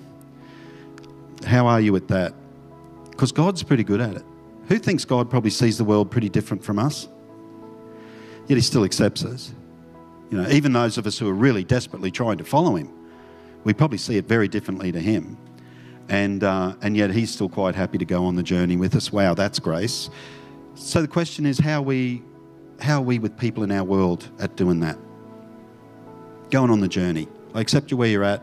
How 1.46 1.66
are 1.66 1.81
you 1.81 1.94
at 1.96 2.09
that? 2.09 2.35
Because 3.11 3.33
God's 3.33 3.62
pretty 3.62 3.85
good 3.85 4.01
at 4.01 4.16
it. 4.16 4.24
Who 4.68 4.79
thinks 4.79 5.05
God 5.05 5.31
probably 5.31 5.51
sees 5.51 5.79
the 5.79 5.85
world 5.85 6.11
pretty 6.11 6.29
different 6.29 6.62
from 6.62 6.79
us? 6.79 7.09
Yet 8.46 8.57
He 8.57 8.62
still 8.62 8.85
accepts 8.85 9.24
us. 9.24 9.53
You 10.31 10.42
know, 10.42 10.48
even 10.51 10.72
those 10.72 10.98
of 10.98 11.07
us 11.07 11.18
who 11.18 11.29
are 11.29 11.35
really 11.35 11.64
desperately 11.64 12.11
trying 12.11 12.38
to 12.38 12.44
follow 12.44 12.77
Him, 12.77 12.92
we 13.64 13.72
probably 13.72 13.98
see 13.98 14.16
it 14.16 14.27
very 14.27 14.46
differently 14.46 14.92
to 14.92 15.01
Him. 15.01 15.38
And, 16.09 16.44
uh, 16.44 16.74
and 16.83 16.96
yet 16.96 17.11
He's 17.11 17.31
still 17.31 17.48
quite 17.48 17.74
happy 17.74 17.98
to 17.98 18.05
go 18.05 18.24
on 18.24 18.37
the 18.37 18.42
journey 18.42 18.77
with 18.77 18.94
us. 18.94 19.12
Wow, 19.12 19.35
that's 19.35 19.59
grace. 19.59 20.11
So 20.74 21.03
the 21.03 21.09
question 21.09 21.46
is 21.46 21.59
how 21.59 21.83
we, 21.83 22.22
how 22.81 22.98
are 22.98 23.03
we 23.03 23.18
with 23.18 23.37
people 23.37 23.64
in 23.64 23.72
our 23.72 23.85
world 23.85 24.29
at 24.38 24.57
doing 24.57 24.81
that? 24.81 24.98
Going 26.51 26.70
on 26.70 26.81
the 26.81 26.88
journey. 26.88 27.27
I 27.55 27.61
accept 27.61 27.90
you 27.90 27.96
where 27.96 28.09
you're 28.09 28.24
at. 28.24 28.42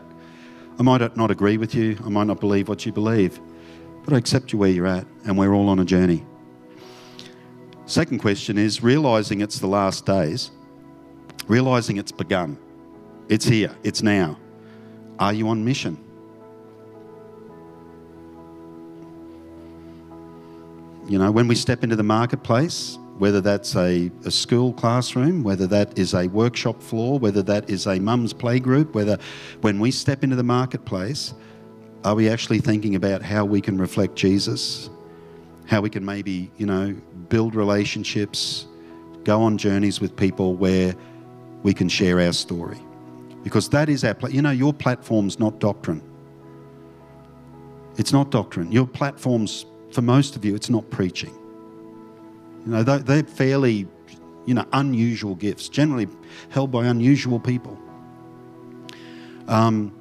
I 0.78 0.82
might 0.82 1.16
not 1.16 1.30
agree 1.30 1.56
with 1.56 1.74
you, 1.74 1.98
I 2.04 2.08
might 2.08 2.26
not 2.26 2.38
believe 2.38 2.68
what 2.68 2.84
you 2.84 2.92
believe, 2.92 3.40
but 4.04 4.12
I 4.12 4.18
accept 4.18 4.52
you 4.52 4.58
where 4.58 4.68
you're 4.68 4.86
at, 4.86 5.06
and 5.24 5.38
we're 5.38 5.54
all 5.54 5.68
on 5.68 5.78
a 5.78 5.84
journey. 5.84 6.24
Second 7.86 8.18
question 8.18 8.58
is 8.58 8.82
realizing 8.82 9.40
it's 9.40 9.58
the 9.58 9.66
last 9.68 10.04
days, 10.04 10.50
realizing 11.46 11.96
it's 11.96 12.12
begun. 12.12 12.58
It's 13.28 13.44
here, 13.44 13.74
it's 13.84 14.02
now. 14.02 14.38
Are 15.18 15.32
you 15.32 15.48
on 15.48 15.64
mission? 15.64 15.96
You 21.08 21.18
know, 21.18 21.30
when 21.30 21.48
we 21.48 21.54
step 21.54 21.84
into 21.84 21.96
the 21.96 22.02
marketplace, 22.02 22.98
whether 23.18 23.40
that's 23.40 23.74
a, 23.76 24.10
a 24.24 24.30
school 24.30 24.72
classroom, 24.72 25.42
whether 25.42 25.66
that 25.66 25.98
is 25.98 26.14
a 26.14 26.28
workshop 26.28 26.82
floor, 26.82 27.18
whether 27.18 27.42
that 27.42 27.68
is 27.70 27.86
a 27.86 27.98
mum's 27.98 28.34
playgroup, 28.34 28.92
whether 28.92 29.18
when 29.62 29.80
we 29.80 29.90
step 29.90 30.22
into 30.22 30.36
the 30.36 30.42
marketplace, 30.42 31.32
are 32.04 32.14
we 32.14 32.28
actually 32.28 32.58
thinking 32.58 32.94
about 32.94 33.22
how 33.22 33.44
we 33.44 33.60
can 33.60 33.78
reflect 33.78 34.16
Jesus? 34.16 34.90
How 35.66 35.80
we 35.80 35.90
can 35.90 36.04
maybe, 36.04 36.50
you 36.58 36.66
know, 36.66 36.94
build 37.28 37.54
relationships, 37.54 38.66
go 39.24 39.42
on 39.42 39.58
journeys 39.58 40.00
with 40.00 40.14
people 40.14 40.54
where 40.54 40.94
we 41.62 41.72
can 41.74 41.88
share 41.88 42.20
our 42.20 42.32
story. 42.32 42.78
Because 43.42 43.68
that 43.70 43.88
is 43.88 44.04
our, 44.04 44.14
pla- 44.14 44.28
you 44.28 44.42
know, 44.42 44.50
your 44.50 44.72
platform's 44.72 45.38
not 45.40 45.58
doctrine. 45.58 46.02
It's 47.96 48.12
not 48.12 48.30
doctrine. 48.30 48.70
Your 48.70 48.86
platform's, 48.86 49.64
for 49.90 50.02
most 50.02 50.36
of 50.36 50.44
you, 50.44 50.54
it's 50.54 50.68
not 50.68 50.88
preaching. 50.90 51.34
You 52.66 52.72
know, 52.72 52.82
they're 52.82 53.22
fairly, 53.22 53.86
you 54.44 54.54
know, 54.54 54.66
unusual 54.72 55.36
gifts, 55.36 55.68
generally 55.68 56.08
held 56.50 56.72
by 56.72 56.86
unusual 56.86 57.38
people. 57.38 57.78
Um, 59.46 59.92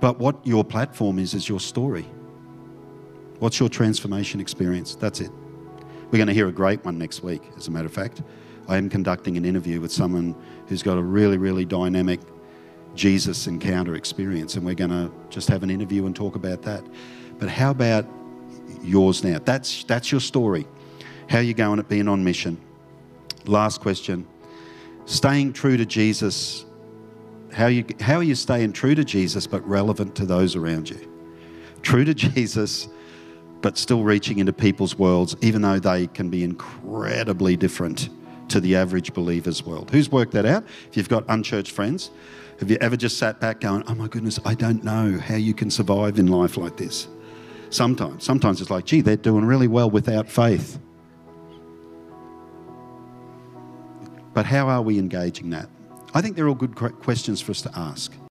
but 0.00 0.18
what 0.18 0.46
your 0.46 0.64
platform 0.64 1.18
is, 1.18 1.32
is 1.32 1.48
your 1.48 1.60
story. 1.60 2.06
What's 3.38 3.58
your 3.58 3.70
transformation 3.70 4.38
experience? 4.38 4.94
That's 4.94 5.20
it. 5.20 5.30
We're 6.10 6.18
going 6.18 6.28
to 6.28 6.34
hear 6.34 6.48
a 6.48 6.52
great 6.52 6.84
one 6.84 6.98
next 6.98 7.22
week, 7.22 7.42
as 7.56 7.68
a 7.68 7.70
matter 7.70 7.86
of 7.86 7.92
fact. 7.92 8.22
I 8.68 8.76
am 8.76 8.90
conducting 8.90 9.38
an 9.38 9.46
interview 9.46 9.80
with 9.80 9.90
someone 9.90 10.34
who's 10.66 10.82
got 10.82 10.98
a 10.98 11.02
really, 11.02 11.38
really 11.38 11.64
dynamic 11.64 12.20
Jesus 12.94 13.46
encounter 13.46 13.94
experience, 13.94 14.56
and 14.56 14.64
we're 14.64 14.74
going 14.74 14.90
to 14.90 15.10
just 15.30 15.48
have 15.48 15.62
an 15.62 15.70
interview 15.70 16.04
and 16.04 16.14
talk 16.14 16.36
about 16.36 16.62
that. 16.62 16.84
But 17.38 17.48
how 17.48 17.70
about 17.70 18.06
yours 18.82 19.24
now? 19.24 19.38
That's, 19.38 19.84
that's 19.84 20.12
your 20.12 20.20
story. 20.20 20.66
How 21.28 21.38
are 21.38 21.42
you 21.42 21.54
going 21.54 21.78
at 21.78 21.88
being 21.88 22.08
on 22.08 22.22
mission? 22.22 22.60
Last 23.46 23.80
question. 23.80 24.26
Staying 25.06 25.52
true 25.52 25.76
to 25.76 25.84
Jesus. 25.84 26.64
How 27.52 27.64
are 27.64 27.70
you, 27.70 27.84
how 28.00 28.16
are 28.16 28.22
you 28.22 28.34
staying 28.34 28.72
true 28.72 28.94
to 28.94 29.04
Jesus 29.04 29.46
but 29.46 29.66
relevant 29.66 30.14
to 30.16 30.26
those 30.26 30.56
around 30.56 30.90
you? 30.90 31.10
True 31.82 32.04
to 32.04 32.14
Jesus, 32.14 32.88
but 33.60 33.78
still 33.78 34.02
reaching 34.02 34.38
into 34.38 34.52
people's 34.52 34.98
worlds, 34.98 35.36
even 35.40 35.62
though 35.62 35.78
they 35.78 36.06
can 36.08 36.30
be 36.30 36.42
incredibly 36.42 37.56
different 37.56 38.08
to 38.48 38.60
the 38.60 38.76
average 38.76 39.12
believer's 39.14 39.64
world. 39.64 39.90
Who's 39.90 40.10
worked 40.10 40.32
that 40.32 40.46
out? 40.46 40.64
If 40.88 40.96
you've 40.96 41.08
got 41.08 41.24
unchurched 41.28 41.72
friends, 41.72 42.10
have 42.60 42.70
you 42.70 42.76
ever 42.80 42.96
just 42.96 43.18
sat 43.18 43.40
back 43.40 43.60
going, 43.60 43.84
oh 43.86 43.94
my 43.94 44.06
goodness, 44.08 44.38
I 44.44 44.54
don't 44.54 44.84
know 44.84 45.18
how 45.18 45.36
you 45.36 45.54
can 45.54 45.70
survive 45.70 46.18
in 46.18 46.26
life 46.26 46.56
like 46.56 46.76
this? 46.76 47.08
Sometimes. 47.70 48.22
Sometimes 48.22 48.60
it's 48.60 48.70
like, 48.70 48.84
gee, 48.84 49.00
they're 49.00 49.16
doing 49.16 49.44
really 49.44 49.66
well 49.66 49.90
without 49.90 50.28
faith. 50.28 50.78
But 54.34 54.46
how 54.46 54.68
are 54.68 54.82
we 54.82 54.98
engaging 54.98 55.50
that? 55.50 55.68
I 56.12 56.20
think 56.20 56.36
they're 56.36 56.48
all 56.48 56.54
good 56.54 56.74
questions 56.74 57.40
for 57.40 57.52
us 57.52 57.62
to 57.62 57.70
ask. 57.74 58.12